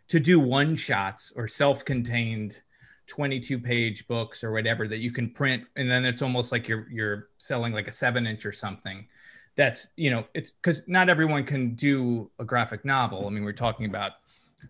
[0.08, 2.62] to do one shots or self contained
[3.08, 5.66] 22 page books or whatever that you can print.
[5.76, 9.06] And then it's almost like you're, you're selling like a seven inch or something.
[9.58, 13.28] That's, you know, it's because not everyone can do a graphic novel.
[13.28, 14.14] I mean, we're talking about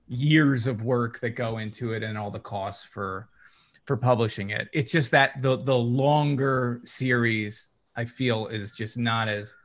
[0.07, 3.29] years of work that go into it and all the costs for
[3.85, 4.69] for publishing it.
[4.73, 9.55] It's just that the the longer series I feel is just not as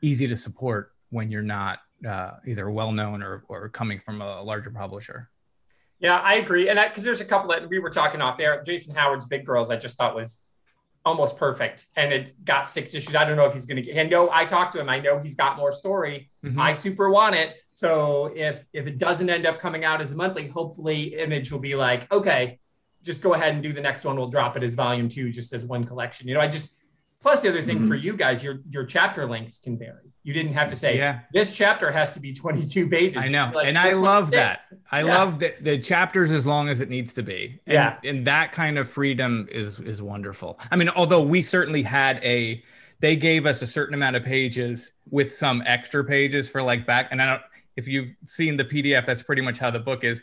[0.00, 4.42] easy to support when you're not uh, either well known or or coming from a
[4.42, 5.28] larger publisher.
[6.00, 8.62] Yeah, I agree, and because there's a couple that we were talking off there.
[8.64, 10.44] Jason Howard's Big Girls, I just thought was
[11.04, 13.14] almost perfect, and it got six issues.
[13.14, 13.96] I don't know if he's going to get.
[13.96, 14.88] And no, I talked to him.
[14.88, 16.30] I know he's got more story.
[16.44, 16.60] Mm-hmm.
[16.60, 17.60] I super want it.
[17.74, 21.60] So if if it doesn't end up coming out as a monthly, hopefully Image will
[21.60, 22.58] be like, okay,
[23.02, 24.16] just go ahead and do the next one.
[24.16, 26.28] We'll drop it as volume two, just as one collection.
[26.28, 26.80] You know, I just
[27.20, 27.88] plus the other thing mm-hmm.
[27.88, 30.12] for you guys, your your chapter lengths can vary.
[30.24, 31.20] You didn't have to say, yeah.
[31.32, 33.16] this chapter has to be 22 pages.
[33.16, 33.50] I know.
[33.52, 34.60] Like, and I love that.
[34.92, 35.18] I yeah.
[35.18, 37.60] love that the chapters as long as it needs to be.
[37.66, 37.98] And, yeah.
[38.04, 40.58] And that kind of freedom is is wonderful.
[40.70, 42.62] I mean, although we certainly had a
[43.00, 47.08] they gave us a certain amount of pages with some extra pages for like back
[47.10, 47.42] and I don't
[47.76, 50.20] if you've seen the PDF, that's pretty much how the book is.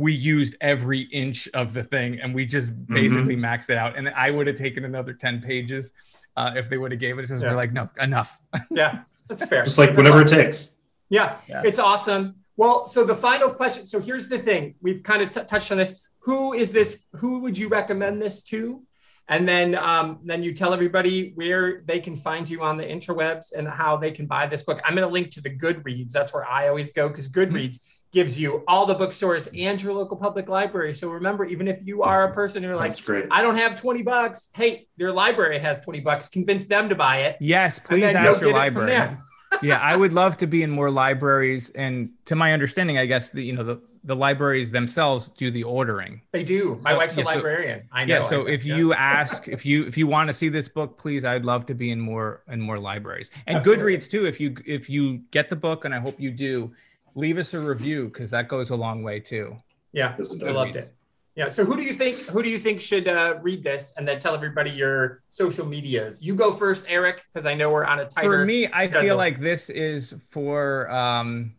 [0.00, 2.94] We used every inch of the thing and we just Mm-hmm.
[2.94, 3.96] basically maxed it out.
[3.98, 5.92] And I would have taken another 10 pages
[6.38, 7.22] uh, if they would have gave it.
[7.22, 7.50] It's just Yeah.
[7.50, 8.38] we're like, no, enough.
[8.70, 9.64] Yeah, that's fair.
[9.64, 10.70] Just like That's whatever it takes.
[11.10, 11.62] Yeah, Yeah.
[11.64, 12.36] it's awesome.
[12.56, 13.84] Well, so the final question.
[13.84, 14.74] So here's the thing.
[14.80, 16.00] We've kind of t- touched on this.
[16.20, 17.06] Who is this?
[17.16, 18.82] Who would you recommend this to?
[19.28, 23.52] And then, um, then you tell everybody where they can find you on the interwebs
[23.56, 24.80] and how they can buy this book.
[24.84, 26.10] I'm going to link to the Goodreads.
[26.12, 27.76] That's where I always go because Goodreads
[28.12, 30.94] gives you all the bookstores and your local public library.
[30.94, 32.34] So remember, even if you are a mm-hmm.
[32.34, 33.26] person who're like, great.
[33.30, 34.50] I don't have 20 bucks.
[34.54, 36.28] Hey, their library has 20 bucks.
[36.28, 37.36] Convince them to buy it.
[37.40, 39.16] Yes, please ask your get it from library.
[39.62, 41.70] yeah, I would love to be in more libraries.
[41.70, 45.64] And to my understanding, I guess the you know the, the libraries themselves do the
[45.64, 46.22] ordering.
[46.32, 46.80] They do.
[46.82, 47.82] My So- wife's a yeah, so- librarian.
[47.92, 48.14] I know.
[48.14, 48.28] Yeah.
[48.28, 48.76] So I- if yeah.
[48.76, 51.74] you ask, if you if you want to see this book, please, I'd love to
[51.74, 53.96] be in more in more libraries and Absolutely.
[53.96, 54.26] Goodreads too.
[54.26, 56.72] If you if you get the book, and I hope you do,
[57.14, 59.56] leave us a review because that goes a long way too.
[59.92, 60.92] Yeah, I loved it.
[61.36, 61.48] Yeah.
[61.48, 64.20] So who do you think who do you think should uh, read this and then
[64.20, 66.22] tell everybody your social medias?
[66.22, 68.40] You go first, Eric, because I know we're on a tighter.
[68.40, 69.08] For me, I schedule.
[69.08, 71.54] feel like this is for um,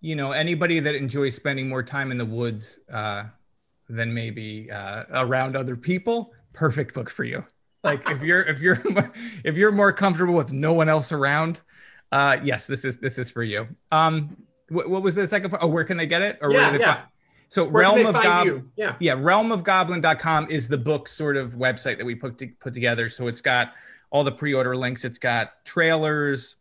[0.00, 3.24] you know anybody that enjoys spending more time in the woods uh,
[3.88, 6.32] than maybe uh, around other people.
[6.52, 7.44] Perfect book for you.
[7.82, 8.82] Like if you're if you're
[9.44, 11.62] if you're more comfortable with no one else around,
[12.12, 13.66] uh, yes, this is this is for you.
[13.90, 14.36] Um,
[14.68, 15.50] what, what was the second?
[15.50, 15.62] part?
[15.62, 16.38] Oh, where can they get it?
[16.42, 16.94] Or where Yeah, do they yeah.
[16.94, 17.06] find-
[17.48, 18.70] So Where Realm can they of find Gob you?
[18.76, 18.96] Yeah.
[19.00, 23.28] yeah realmofgoblin.com is the book sort of website that we put to, put together so
[23.28, 23.72] it's got
[24.10, 26.56] all the pre-order links it's got trailers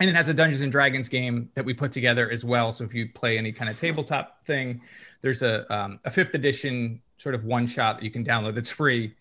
[0.00, 2.84] and it has a dungeons and dragons game that we put together as well so
[2.84, 4.80] if you play any kind of tabletop thing
[5.20, 8.70] there's a, um, a fifth edition sort of one shot that you can download that's
[8.70, 9.14] free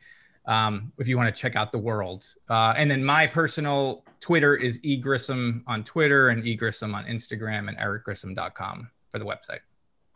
[0.48, 4.56] um, if you want to check out the world uh, and then my personal twitter
[4.56, 9.60] is egrissom on twitter and egrissom on instagram and ericgrissom.com for the website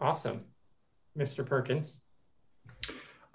[0.02, 0.44] Awesome.
[1.16, 1.46] Mr.
[1.46, 2.02] Perkins.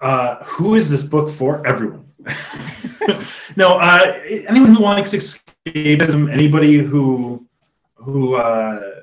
[0.01, 1.65] Uh, who is this book for?
[1.65, 2.05] Everyone.
[3.55, 7.47] no, uh, anyone who likes escapism, anybody who
[7.95, 9.01] who uh,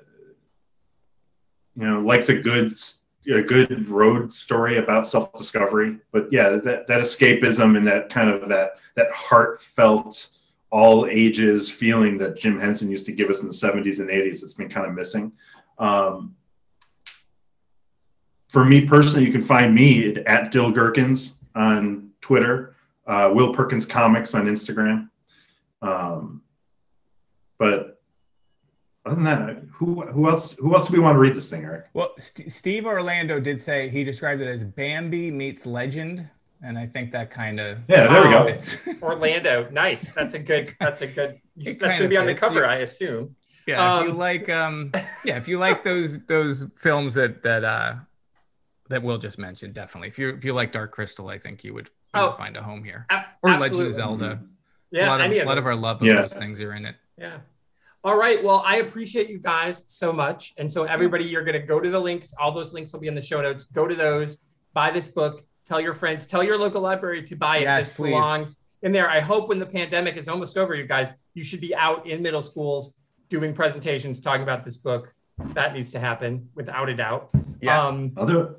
[1.75, 2.71] you know likes a good
[3.27, 5.99] a good road story about self discovery.
[6.13, 10.29] But yeah, that that escapism and that kind of that that heartfelt
[10.71, 14.41] all ages feeling that Jim Henson used to give us in the 70s and 80s
[14.41, 15.31] that's been kind of missing.
[15.79, 16.35] Um,
[18.49, 22.75] for me personally, you can find me at Dill Gherkins on Twitter,
[23.07, 25.11] uh, Will Perkins Comics on Instagram.
[25.81, 26.43] Um,
[27.59, 27.94] but
[29.05, 31.65] other than that, who who else who else do we want to read this thing,
[31.65, 31.87] Eric?
[31.95, 36.29] Well, St- Steve Orlando did say he described it as Bambi meets Legend,
[36.63, 38.47] and I think that kind of Yeah, there we Wow.
[38.47, 38.93] go.
[39.07, 39.69] Orlando.
[39.71, 40.11] Nice.
[40.13, 42.77] That's a good that's a good It that's gonna be on the cover, You- I
[42.77, 43.37] assume.
[43.67, 44.91] yeah, if you Um, like, um,
[45.25, 47.95] yeah, if you like those those films that that uh
[48.89, 50.09] that Will just mentioned, definitely.
[50.09, 52.37] If you if you like Dark Crystal, I think you would, you would Oh.
[52.37, 53.07] find a home here.
[53.11, 54.41] A- Or Legend of Zelda.
[54.91, 56.23] Yeah, a lot of any a lot of our love of Yeah.
[56.23, 56.95] those things are in it.
[57.19, 57.39] Yeah.
[58.05, 58.45] All right.
[58.45, 60.53] Well, I appreciate you guys so much.
[60.59, 62.35] And so, everybody, you're going to go to the links.
[62.39, 63.65] All those links will be in the show notes.
[63.65, 64.45] Go to those,
[64.75, 67.63] buy this book, tell your friends, tell your local library to buy it.
[67.63, 68.11] Yes, this please.
[68.11, 69.09] belongs in there.
[69.09, 72.21] I hope when the pandemic is almost over, you guys, you should be out in
[72.21, 73.01] middle schools
[73.31, 75.15] doing presentations talking about this book.
[75.55, 77.31] That needs to happen without a doubt.
[77.63, 77.87] Yeah.
[77.87, 78.51] Um, I'll do it.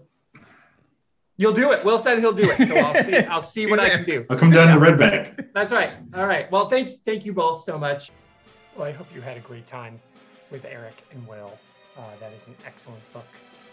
[1.38, 1.86] you'll do it.
[1.86, 2.68] Will said he'll do it.
[2.68, 3.18] So I'll see.
[3.18, 4.26] I'll see what I can do.
[4.28, 5.54] I'll come down to Red Bank.
[5.54, 5.92] That's right.
[6.16, 6.52] All right.
[6.52, 8.12] Well, thank thank you both so much.
[8.76, 10.02] Well, I hope you had a great time
[10.52, 11.58] with Eric and Will.
[11.98, 13.28] Uh, that is an excellent book.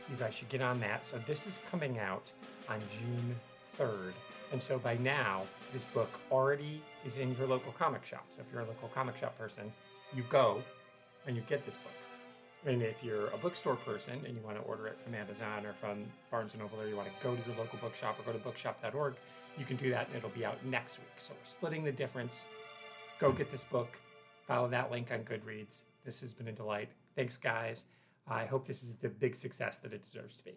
[0.09, 1.05] You guys should get on that.
[1.05, 2.31] So this is coming out
[2.69, 3.35] on June
[3.77, 4.13] 3rd.
[4.53, 5.43] And so by now,
[5.73, 8.25] this book already is in your local comic shop.
[8.37, 9.73] So if you're a local comic shop person,
[10.15, 10.63] you go
[11.27, 11.93] and you get this book.
[12.65, 15.73] And if you're a bookstore person and you want to order it from Amazon or
[15.73, 18.39] from Barnes & Noble or you want to go to your local bookshop or go
[18.39, 19.15] to bookshop.org,
[19.59, 21.15] you can do that and it'll be out next week.
[21.17, 22.47] So we're splitting the difference.
[23.19, 23.99] Go get this book.
[24.53, 25.85] Follow that link on Goodreads.
[26.05, 26.91] This has been a delight.
[27.17, 27.87] Thanks, guys.
[28.29, 30.53] I hope this is the big success that it deserves to be.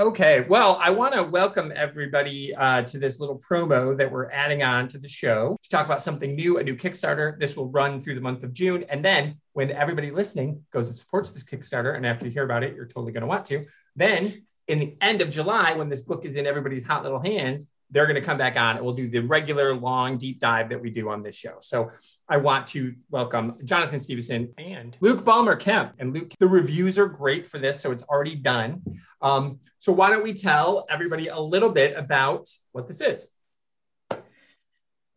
[0.00, 4.64] Okay, well, I want to welcome everybody uh, to this little promo that we're adding
[4.64, 7.38] on to the show to talk about something new, a new Kickstarter.
[7.38, 8.84] This will run through the month of June.
[8.88, 12.64] And then when everybody listening goes and supports this Kickstarter, and after you hear about
[12.64, 16.02] it, you're totally going to want to, then in the end of July, when this
[16.02, 18.94] book is in everybody's hot little hands, they're going to come back on and we'll
[18.94, 21.56] do the regular long deep dive that we do on this show.
[21.60, 21.90] So
[22.28, 25.94] I want to welcome Jonathan Stevenson and Luke Balmer Kemp.
[25.98, 28.82] And Luke, the reviews are great for this, so it's already done.
[29.22, 33.32] Um, so why don't we tell everybody a little bit about what this is?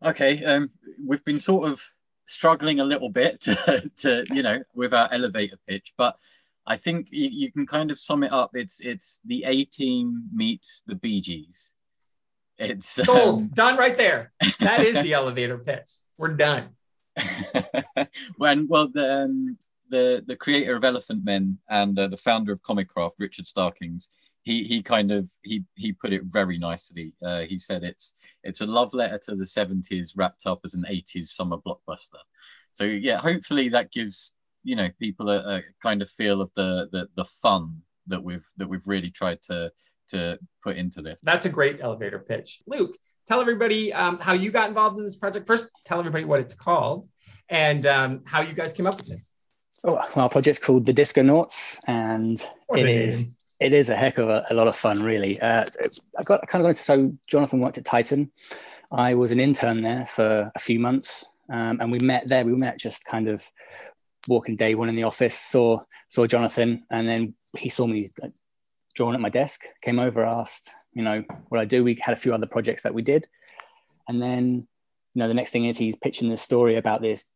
[0.04, 0.70] Okay, um,
[1.04, 1.82] we've been sort of
[2.26, 6.16] struggling a little bit to, to, you know, with our elevator pitch, but
[6.68, 8.50] I think you, you can kind of sum it up.
[8.52, 11.72] It's it's the A team meets the Gees.
[12.58, 14.32] It's sold, um, done right there.
[14.60, 15.90] That is the elevator pitch.
[16.16, 16.70] We're done.
[18.36, 19.58] when well the um,
[19.90, 24.08] the the creator of Elephantmen and uh, the founder of Comicraft, Richard Starkings,
[24.42, 27.12] he he kind of he he put it very nicely.
[27.24, 30.84] Uh, he said it's it's a love letter to the seventies wrapped up as an
[30.88, 32.22] eighties summer blockbuster.
[32.72, 34.32] So yeah, hopefully that gives
[34.64, 38.46] you know people a, a kind of feel of the, the the fun that we've
[38.56, 39.70] that we've really tried to
[40.08, 41.20] to put into this.
[41.22, 42.96] That's a great elevator pitch, Luke.
[43.26, 45.46] Tell everybody um, how you got involved in this project.
[45.46, 47.06] First, tell everybody what it's called
[47.48, 49.34] and um, how you guys came up with this.
[49.84, 53.28] Oh, well, our project's called the Disconauts, and what it is
[53.60, 55.40] it is a heck of a, a lot of fun, really.
[55.40, 55.64] Uh,
[56.18, 58.30] I got I kind of got into so Jonathan worked at Titan.
[58.90, 62.44] I was an intern there for a few months, um, and we met there.
[62.44, 63.48] We met just kind of
[64.28, 65.38] walking day one in the office.
[65.38, 68.08] Saw saw Jonathan, and then he saw me
[68.98, 69.62] drawing at my desk.
[69.80, 71.84] Came over, asked, you know, what I do.
[71.84, 73.28] We had a few other projects that we did,
[74.08, 74.66] and then
[75.14, 77.26] you know the next thing is he's pitching this story about this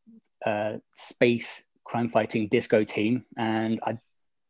[0.44, 3.98] uh, space crime fighting disco team, and I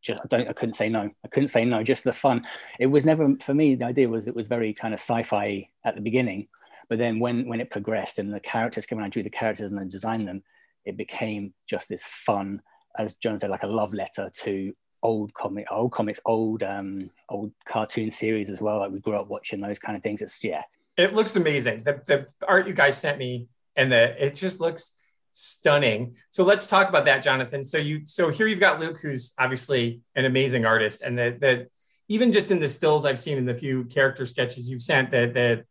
[0.01, 1.11] just I don't I couldn't say no.
[1.23, 1.83] I couldn't say no.
[1.83, 2.43] Just the fun.
[2.81, 3.75] It was never for me.
[3.75, 6.49] The idea was it was very kind of sci-fi at the beginning,
[6.89, 9.71] but then when when it progressed and the characters came around, I drew the characters
[9.71, 10.43] and then designed them,
[10.87, 12.63] it became just this fun,
[12.99, 14.73] as John said, like a love letter to
[15.03, 18.79] old comic, old comics, old um old cartoon series as well.
[18.79, 20.23] Like we grew up watching those kind of things.
[20.23, 20.63] It's yeah.
[20.97, 21.85] It looks amazing.
[21.85, 24.97] The, the art you guys sent me and the it just looks
[25.33, 26.15] stunning.
[26.31, 27.65] So let's talk about that, Jonathan.
[27.65, 31.69] So you so here you've got Luke, who's obviously an amazing artist, and that that
[32.09, 35.35] even just in the stills I've seen in the few character sketches you've sent, that
[35.35, 35.65] that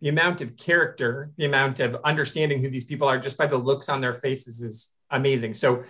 [0.00, 3.56] the amount of character, the amount of understanding who these people are just by the
[3.56, 5.54] looks on their faces is amazing.
[5.54, 5.82] So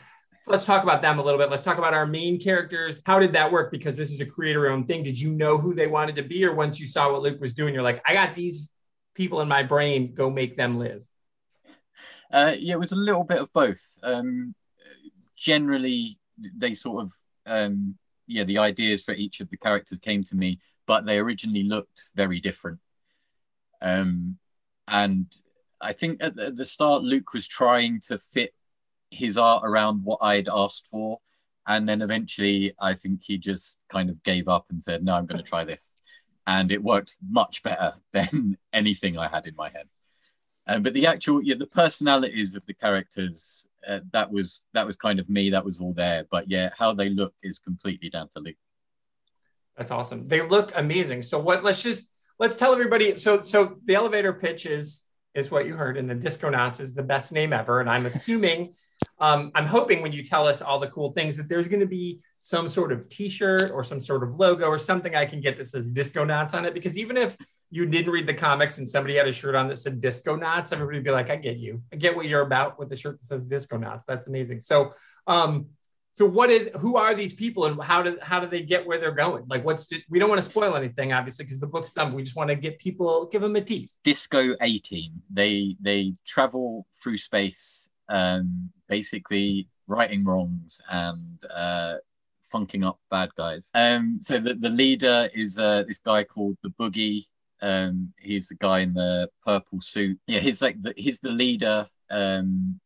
[0.46, 1.50] let's talk about them a little bit.
[1.50, 3.00] Let's talk about our main characters.
[3.06, 3.70] How did that work?
[3.70, 5.02] Because this is a creator owned thing.
[5.02, 7.54] Did you know who they wanted to be, or once you saw what Luke was
[7.54, 8.72] doing, you're like, I got these
[9.14, 11.04] people in my brain, go make them live?
[12.30, 13.98] Uh, yeah, it was a little bit of both.
[14.02, 14.54] Um,
[15.36, 16.18] generally,
[16.56, 17.12] they sort of
[17.46, 21.64] um, yeah, the ideas for each of the characters came to me, but they originally
[21.64, 22.78] looked very different.
[23.82, 24.38] Um,
[24.88, 25.26] and
[25.80, 28.54] I think at the, at the start, Luke was trying to fit
[29.10, 31.18] his art around what I'd asked for,
[31.66, 35.26] and then eventually, I think he just kind of gave up and said, "No, I'm
[35.26, 35.92] going to try this,"
[36.46, 39.88] and it worked much better than anything I had in my head.
[40.66, 44.96] Um, but the actual, yeah, the personalities of the characters, uh, that was that was
[44.96, 45.50] kind of me.
[45.50, 46.24] That was all there.
[46.30, 48.56] But yeah, how they look is completely down to Luke.
[49.76, 50.28] That's awesome.
[50.28, 51.22] They look amazing.
[51.22, 51.64] So what?
[51.64, 53.16] Let's just let's tell everybody.
[53.16, 55.02] So so the elevator pitch is
[55.34, 57.80] is what you heard, and the Disconauts is the best name ever.
[57.80, 58.74] And I'm assuming,
[59.20, 61.86] um, I'm hoping when you tell us all the cool things that there's going to
[61.86, 65.56] be some sort of T-shirt or some sort of logo or something I can get
[65.56, 66.74] that says Disconauts on it.
[66.74, 67.36] Because even if
[67.70, 70.98] you didn't read the comics and somebody had a shirt on that said Disconauts, everybody
[70.98, 71.82] would be like, I get you.
[71.92, 74.04] I get what you're about with the shirt that says Disconauts.
[74.06, 74.60] That's amazing.
[74.60, 74.92] So,
[75.26, 75.66] um,
[76.14, 78.98] so what is who are these people and how do how do they get where
[78.98, 79.44] they're going?
[79.48, 82.12] Like what's we don't want to spoil anything obviously because the book's done.
[82.12, 83.98] we just want to get people give them a tease.
[84.04, 85.12] Disco A team.
[85.28, 91.96] They they travel through space, um, basically righting wrongs and uh,
[92.42, 93.70] funking up bad guys.
[93.74, 97.26] Um, so the, the leader is uh, this guy called the Boogie.
[97.60, 100.18] Um, he's the guy in the purple suit.
[100.28, 101.88] Yeah, he's like the, he's the leader.
[102.08, 102.80] Um,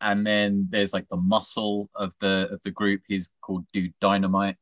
[0.00, 3.02] and then there's like the muscle of the of the group.
[3.06, 4.56] He's called Dude Dynamite.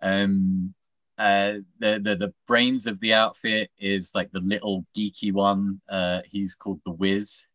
[0.00, 0.74] Um,
[1.18, 5.80] uh, the, the the brains of the outfit is like the little geeky one.
[5.88, 7.48] Uh, he's called the Wiz.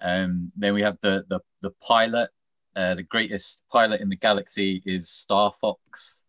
[0.00, 2.30] Um, then we have the the the pilot.
[2.76, 6.22] Uh, the greatest pilot in the galaxy is Star Fox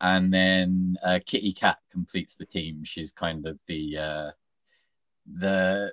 [0.00, 2.84] and then uh, Kitty Cat completes the team.
[2.84, 4.30] She's kind of the uh,
[5.26, 5.92] the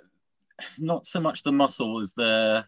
[0.78, 2.66] not so much the muscle as the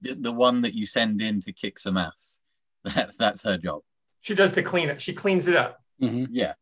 [0.00, 2.40] the one that you send in to kick some ass.
[2.84, 3.82] That, that's her job.
[4.22, 5.00] She does the clean it.
[5.00, 5.78] She cleans it up.
[6.02, 6.24] Mm-hmm.
[6.32, 6.54] Yeah,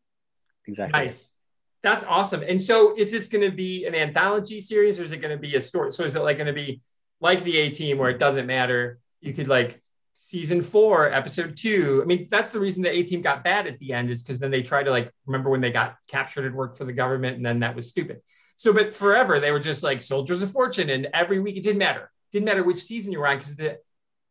[0.67, 0.99] exactly.
[0.99, 1.35] Nice.
[1.81, 2.43] That's awesome.
[2.47, 5.41] And so, is this going to be an anthology series, or is it going to
[5.41, 5.91] be a story?
[5.91, 6.81] So, is it like going to be
[7.21, 8.99] like the A Team, where it doesn't matter?
[9.19, 9.81] You could like
[10.15, 11.99] season four, episode two.
[12.03, 14.37] I mean, that's the reason the A team got bad at the end is because
[14.37, 17.37] then they tried to like remember when they got captured and worked for the government,
[17.37, 18.21] and then that was stupid.
[18.57, 21.79] So, but forever they were just like soldiers of fortune, and every week it didn't
[21.79, 22.11] matter.
[22.31, 23.79] Didn't matter which season you were on because the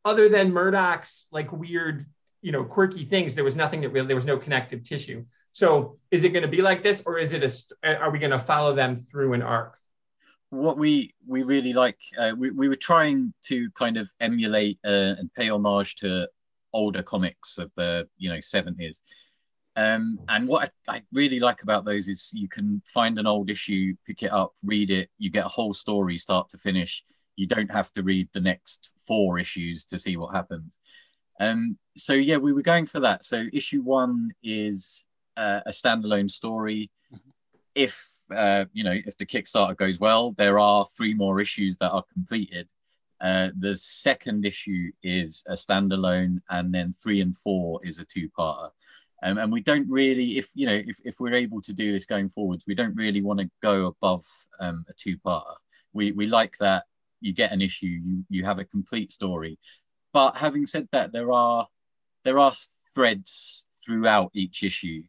[0.04, 2.06] other than Murdock's like weird,
[2.42, 5.24] you know, quirky things, there was nothing that really there was no connective tissue.
[5.52, 7.42] So, is it going to be like this, or is it
[7.82, 7.98] a?
[7.98, 9.76] Are we going to follow them through an arc?
[10.50, 15.14] what we we really like uh, we, we were trying to kind of emulate uh,
[15.18, 16.28] and pay homage to
[16.72, 18.98] older comics of the you know 70s
[19.76, 23.48] um, and what I, I, really like about those is you can find an old
[23.48, 27.02] issue pick it up read it you get a whole story start to finish
[27.40, 30.78] you don't have to read the next four issues to see what happens
[31.40, 36.30] um, so yeah we were going for that so issue one is uh, a standalone
[36.30, 37.30] story mm-hmm.
[37.74, 37.94] if
[38.34, 42.04] uh, you know if the kickstarter goes well there are three more issues that are
[42.12, 42.68] completed
[43.20, 48.70] uh, the second issue is a standalone, and then three and four is a two-parter.
[49.22, 52.06] Um, and we don't really, if you know, if, if we're able to do this
[52.06, 54.24] going forwards, we don't really want to go above
[54.58, 55.54] um, a two-parter.
[55.92, 56.84] We we like that
[57.20, 59.58] you get an issue, you you have a complete story.
[60.12, 61.66] But having said that, there are
[62.24, 62.52] there are
[62.94, 65.02] threads throughout each issue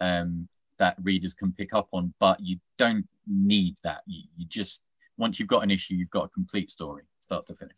[0.00, 0.48] um,
[0.78, 4.02] that readers can pick up on, but you don't need that.
[4.06, 4.82] You, you just
[5.16, 7.76] once you've got an issue, you've got a complete story start to finish.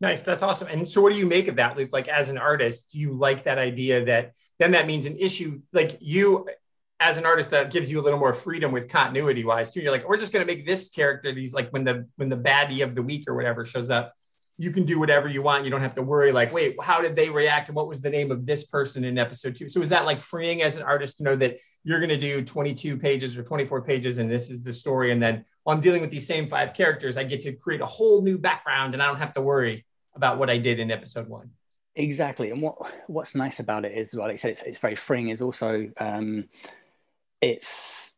[0.00, 0.22] Nice.
[0.22, 0.68] That's awesome.
[0.68, 1.92] And so what do you make of that, Luke?
[1.92, 5.62] Like as an artist, do you like that idea that then that means an issue
[5.72, 6.46] like you
[7.04, 9.80] as an artist that gives you a little more freedom with continuity wise too.
[9.80, 12.82] You're like, we're just gonna make this character these like when the when the baddie
[12.82, 14.14] of the week or whatever shows up,
[14.56, 15.64] you can do whatever you want.
[15.64, 18.08] You don't have to worry like, wait, how did they react and what was the
[18.08, 19.68] name of this person in episode two?
[19.68, 22.42] So is that like freeing as an artist to know that you're going to do
[22.42, 26.00] 22 pages or 24 pages and this is the story, and then while I'm dealing
[26.00, 29.06] with these same five characters, I get to create a whole new background and I
[29.06, 29.84] don't have to worry
[30.14, 31.50] about what I did in episode one.
[31.96, 32.76] Exactly, and what
[33.06, 35.28] what's nice about it is, well, like I said, it's, it's very freeing.
[35.28, 36.46] Is also um,
[37.44, 38.14] it's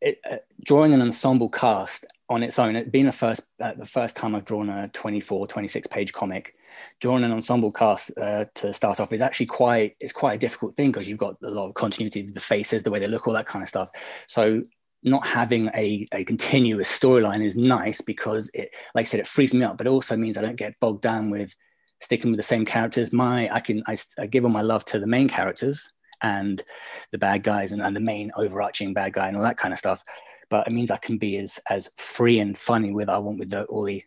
[0.00, 3.86] it, uh, drawing an ensemble cast on its own, it being the first uh, the
[3.86, 6.54] first time I've drawn a 24, 26 page comic,
[7.00, 10.76] drawing an ensemble cast uh, to start off is actually quite it's quite a difficult
[10.76, 13.34] thing because you've got a lot of continuity the faces, the way they look, all
[13.34, 13.90] that kind of stuff.
[14.28, 14.62] So
[15.04, 19.52] not having a, a continuous storyline is nice because it, like I said, it frees
[19.52, 21.54] me up, but it also means I don't get bogged down with
[22.00, 23.12] sticking with the same characters.
[23.12, 25.92] My I can I, I give all my love to the main characters
[26.22, 26.62] and
[27.10, 29.78] the bad guys and, and the main overarching bad guy and all that kind of
[29.78, 30.02] stuff
[30.52, 33.48] but it means I can be as as free and funny with I want with
[33.48, 34.04] the, all the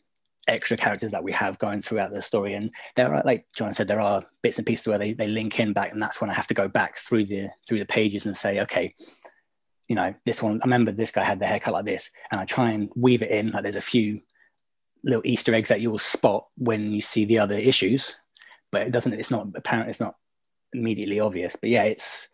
[0.47, 2.53] extra characters that we have going throughout the story.
[2.53, 5.59] And there are, like John said, there are bits and pieces where they, they link
[5.59, 8.25] in back, and that's when I have to go back through the through the pages
[8.25, 8.93] and say, okay,
[9.87, 10.61] you know, this one.
[10.61, 13.31] I remember this guy had the haircut like this, and I try and weave it
[13.31, 13.51] in.
[13.51, 14.21] Like there's a few
[15.03, 18.15] little Easter eggs that you will spot when you see the other issues,
[18.71, 19.13] but it doesn't.
[19.13, 19.89] It's not apparent.
[19.89, 20.15] It's not
[20.77, 21.55] immediately obvious.
[21.55, 22.27] But yeah, it's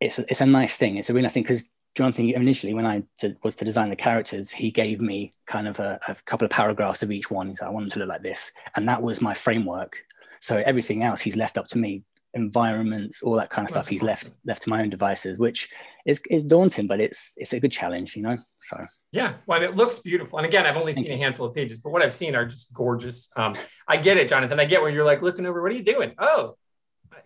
[0.00, 0.96] it's it's a nice thing.
[0.96, 3.96] It's a really nice thing because Jonathan, initially when I to, was to design the
[3.96, 7.48] characters, he gave me kind of a, a couple of paragraphs of each one.
[7.48, 8.52] He said, I want them to look like this.
[8.76, 10.00] And that was my framework.
[10.40, 12.04] So everything else he's left up to me,
[12.34, 14.06] environments, all that kind of That's stuff, he's awesome.
[14.06, 15.70] left left to my own devices, which
[16.06, 18.38] is, is daunting, but it's it's a good challenge, you know.
[18.60, 20.38] So yeah, well, it looks beautiful.
[20.38, 21.20] And again, I've only Thank seen you.
[21.20, 23.30] a handful of pages, but what I've seen are just gorgeous.
[23.36, 23.54] Um,
[23.88, 24.60] I get it, Jonathan.
[24.60, 25.62] I get where you're like looking over.
[25.62, 26.12] What are you doing?
[26.18, 26.56] Oh,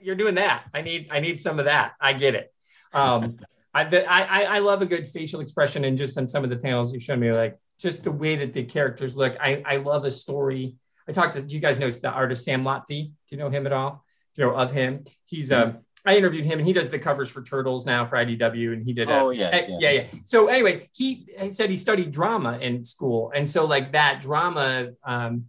[0.00, 0.64] you're doing that.
[0.74, 1.92] I need I need some of that.
[2.00, 2.52] I get it.
[2.92, 3.38] Um,
[3.74, 6.92] I, I I love a good facial expression, and just on some of the panels
[6.92, 9.36] you showed me, like just the way that the characters look.
[9.40, 10.76] I I love a story.
[11.08, 12.86] I talked to you guys know the artist Sam Lotfi.
[13.06, 14.04] Do you know him at all?
[14.34, 15.04] Do you know of him?
[15.24, 15.76] He's mm-hmm.
[15.76, 18.84] um I interviewed him and he does the covers for Turtles now for IDW and
[18.84, 19.08] he did.
[19.08, 20.06] A, oh yeah, a, yeah, yeah, yeah.
[20.24, 24.90] So anyway, he, he, said he studied drama in school, and so like that drama
[25.04, 25.44] um,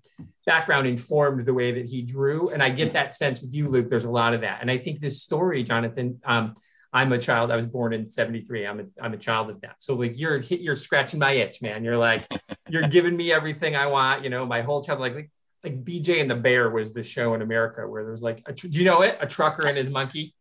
[0.45, 2.49] background informed the way that he drew.
[2.49, 3.89] And I get that sense with you, Luke.
[3.89, 6.19] There's a lot of that, and I think this story, Jonathan.
[6.25, 6.53] Um,
[6.95, 7.51] I'm a child.
[7.51, 8.67] I was born in '73.
[8.67, 9.81] I'm a I'm a child of that.
[9.81, 11.83] So like you're you're scratching my itch, man.
[11.83, 12.27] You're like
[12.69, 14.23] you're giving me everything I want.
[14.23, 15.31] You know, my whole child like like,
[15.63, 18.67] like BJ and the Bear was the show in America where there's like a, do
[18.67, 19.17] you know it?
[19.19, 20.35] A trucker and his monkey.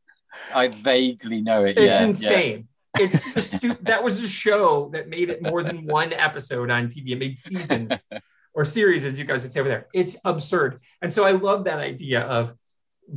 [0.55, 1.79] I vaguely know it.
[1.79, 2.69] It's yeah, insane.
[2.99, 3.05] Yeah.
[3.05, 6.89] It's the stu- that was a show that made it more than one episode on
[6.89, 7.11] TV.
[7.11, 7.93] It made seasons
[8.55, 9.87] or series, as you guys would say over there.
[9.95, 10.79] It's absurd.
[11.01, 12.53] And so I love that idea of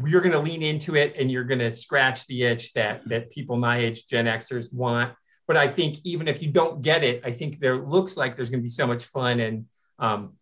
[0.06, 3.32] you're going to lean into it and you're going to scratch the itch that that
[3.32, 5.14] people my age gen xers want
[5.48, 8.50] but i think even if you don't get it i think there looks like there's
[8.50, 9.66] going to be so much fun and
[10.00, 10.34] um,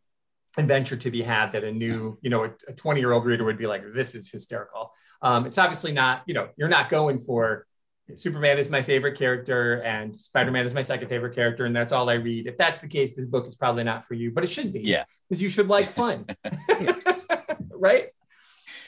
[0.58, 3.58] adventure to be had that a new you know a 20 year old reader would
[3.58, 7.66] be like this is hysterical um, it's obviously not you know you're not going for
[8.16, 12.10] superman is my favorite character and spider-man is my second favorite character and that's all
[12.10, 14.48] i read if that's the case this book is probably not for you but it
[14.48, 16.26] should be yeah because you should like fun
[17.72, 18.10] right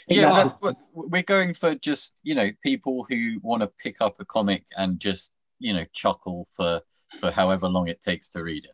[0.08, 1.76] yeah, that's what we're going for.
[1.76, 5.86] Just you know, people who want to pick up a comic and just you know
[5.94, 6.82] chuckle for
[7.20, 8.74] for however long it takes to read it.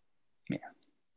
[0.50, 0.58] Yeah,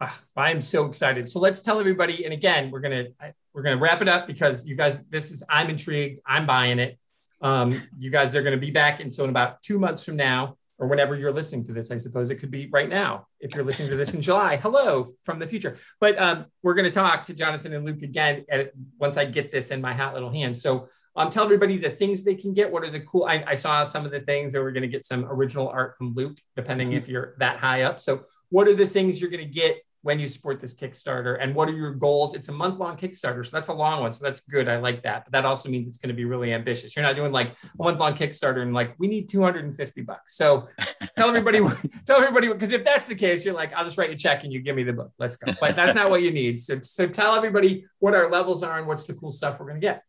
[0.01, 1.29] ah, I'm so excited.
[1.29, 2.25] So let's tell everybody.
[2.25, 3.07] And again, we're gonna
[3.53, 6.21] we're gonna wrap it up because you guys, this is I'm intrigued.
[6.27, 6.99] I'm buying it.
[7.45, 10.57] Um, you guys, they're gonna be back, and so in about two months from now,
[10.79, 11.91] or whenever you're listening to this.
[11.91, 14.57] I suppose it could be right now if you're listening to this in July.
[14.57, 15.77] Hello from the future.
[16.01, 19.51] But um, we're going to talk to Jonathan and Luke again at, once I get
[19.51, 20.57] this in my hot little hand.
[20.57, 22.73] So um, tell everybody the things they can get.
[22.73, 23.25] What are the cool?
[23.25, 25.97] I, I saw some of the things that we're going to get some original art
[25.97, 26.99] from Luke, depending mm-hmm.
[26.99, 28.01] if you're that high up.
[28.01, 31.55] So what are the things you're going to get when you support this Kickstarter and
[31.55, 32.35] what are your goals?
[32.35, 34.13] It's a month long Kickstarter, so that's a long one.
[34.13, 34.69] So that's good.
[34.69, 35.25] I like that.
[35.25, 36.95] But that also means it's going to be really ambitious.
[36.95, 40.37] You're not doing like a month long Kickstarter and like we need 250 bucks.
[40.37, 40.69] So
[41.17, 41.61] tell everybody,
[42.07, 44.45] tell everybody, because if that's the case, you're like, I'll just write you a check
[44.45, 45.11] and you give me the book.
[45.19, 45.55] Let's go.
[45.59, 46.61] But that's not what you need.
[46.61, 49.81] So, so tell everybody what our levels are and what's the cool stuff we're going
[49.81, 50.03] to get.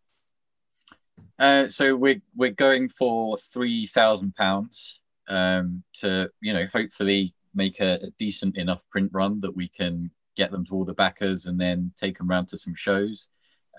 [1.40, 7.80] Uh, so we're we're going for three thousand pounds um, to you know hopefully make
[7.80, 11.46] a, a, decent enough print run that we can get them to all the backers
[11.46, 13.28] and then take them around to some shows,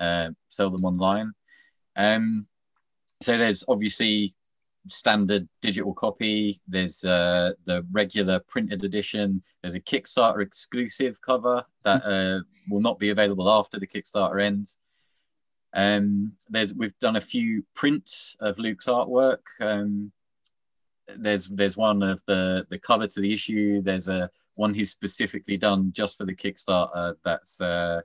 [0.00, 1.32] uh, sell them online.
[1.96, 2.46] Um,
[3.22, 4.34] so there's obviously
[4.88, 6.60] standard digital copy.
[6.68, 9.42] There's uh, the regular printed edition.
[9.62, 14.78] There's a Kickstarter exclusive cover that uh, will not be available after the Kickstarter ends.
[15.74, 19.40] Um, there's we've done a few prints of Luke's artwork.
[19.60, 20.12] Um,
[21.16, 23.80] there's there's one of the the cover to the issue.
[23.80, 27.14] There's a one he's specifically done just for the Kickstarter.
[27.24, 28.00] That's uh,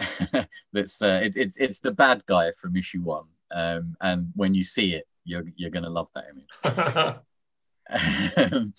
[0.72, 3.24] that's uh, it, it's it's the bad guy from issue one.
[3.50, 6.48] Um, and when you see it, you're you're gonna love that image.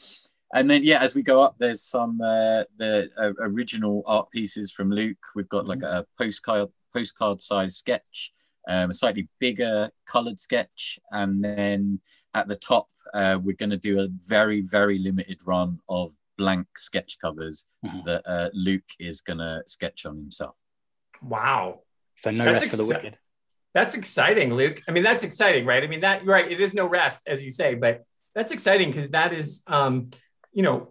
[0.54, 4.72] and then yeah, as we go up, there's some uh, the uh, original art pieces
[4.72, 5.18] from Luke.
[5.36, 5.98] We've got like mm-hmm.
[6.00, 8.32] a postcard postcard size sketch,
[8.70, 12.00] um, a slightly bigger colored sketch, and then
[12.34, 16.68] at the top uh, we're going to do a very very limited run of blank
[16.78, 18.00] sketch covers mm-hmm.
[18.06, 20.56] that uh, Luke is going to sketch on himself.
[21.22, 21.82] Wow!
[22.16, 23.18] So no that's rest exci- for the wicked.
[23.74, 24.82] That's exciting, Luke.
[24.88, 25.84] I mean, that's exciting, right?
[25.84, 26.50] I mean, that right.
[26.50, 28.04] It is no rest, as you say, but
[28.36, 30.10] that's exciting because that is, um,
[30.52, 30.90] you know,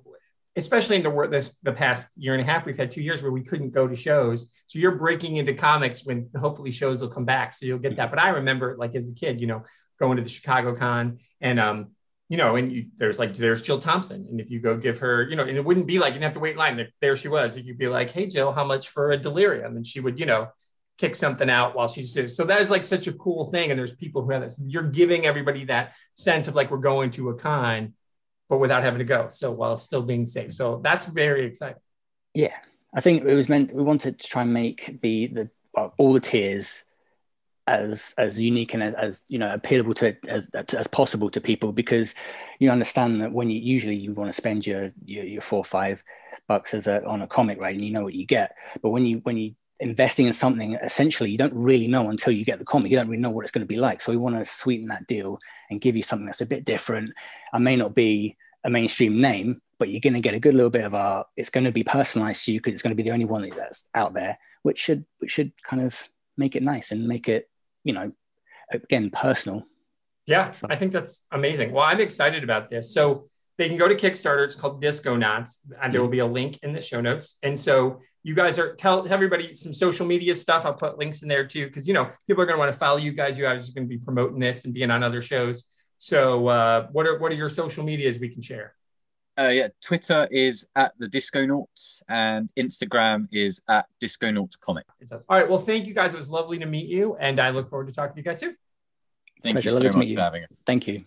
[0.58, 3.32] especially in the this the past year and a half, we've had two years where
[3.32, 4.50] we couldn't go to shows.
[4.66, 7.54] So you're breaking into comics when hopefully shows will come back.
[7.54, 8.10] So you'll get that.
[8.10, 9.64] But I remember, like as a kid, you know,
[9.98, 11.88] going to the Chicago Con and um,
[12.28, 15.26] you know, and you, there's like there's Jill Thompson, and if you go give her,
[15.28, 16.86] you know, and it wouldn't be like you didn't have to wait in line.
[17.00, 17.56] There she was.
[17.56, 20.26] You could be like, "Hey, Jill, how much for a delirium?" And she would, you
[20.26, 20.48] know,
[20.98, 23.70] kick something out while she's so that is like such a cool thing.
[23.70, 24.60] And there's people who have this.
[24.62, 27.94] You're giving everybody that sense of like we're going to a con,
[28.48, 29.28] but without having to go.
[29.30, 30.52] So while still being safe.
[30.54, 31.82] So that's very exciting.
[32.34, 32.56] Yeah,
[32.94, 33.72] I think it was meant.
[33.72, 35.50] We wanted to try and make the the
[35.96, 36.84] all the tiers
[37.68, 41.70] as as unique and as, as you know appealable to as as possible to people
[41.70, 42.14] because
[42.58, 45.64] you understand that when you usually you want to spend your your, your four or
[45.64, 46.02] five
[46.48, 49.04] bucks as a on a comic right and you know what you get but when
[49.04, 52.64] you when you investing in something essentially you don't really know until you get the
[52.64, 54.44] comic you don't really know what it's going to be like so we want to
[54.44, 55.38] sweeten that deal
[55.70, 57.10] and give you something that's a bit different
[57.52, 60.70] i may not be a mainstream name but you're going to get a good little
[60.70, 63.02] bit of art it's going to be personalized to you because it's going to be
[63.02, 66.90] the only one that's out there which should which should kind of make it nice
[66.90, 67.48] and make it
[67.88, 68.12] you know,
[68.70, 69.64] again, personal.
[70.26, 70.66] Yeah, so.
[70.68, 71.72] I think that's amazing.
[71.72, 72.92] Well, I'm excited about this.
[72.92, 73.24] So
[73.58, 74.44] they can go to Kickstarter.
[74.44, 77.38] It's called Disconauts, and there will be a link in the show notes.
[77.42, 80.64] And so you guys are tell everybody some social media stuff.
[80.64, 82.78] I'll put links in there too, because you know people are going to want to
[82.78, 83.36] follow you guys.
[83.36, 85.68] You guys are going to be promoting this and being on other shows.
[85.98, 88.74] So uh, what are what are your social medias we can share?
[89.36, 94.84] Uh, yeah, Twitter is at the Disco Disconauts and Instagram is at Disco Disconauts Comic.
[95.00, 95.24] It does.
[95.28, 95.48] All right.
[95.48, 96.12] Well, thank you guys.
[96.12, 98.40] It was lovely to meet you, and I look forward to talking to you guys
[98.40, 98.56] soon.
[99.42, 99.70] Thank Pleasure.
[99.70, 100.50] you so much for having us.
[100.66, 101.04] Thank you.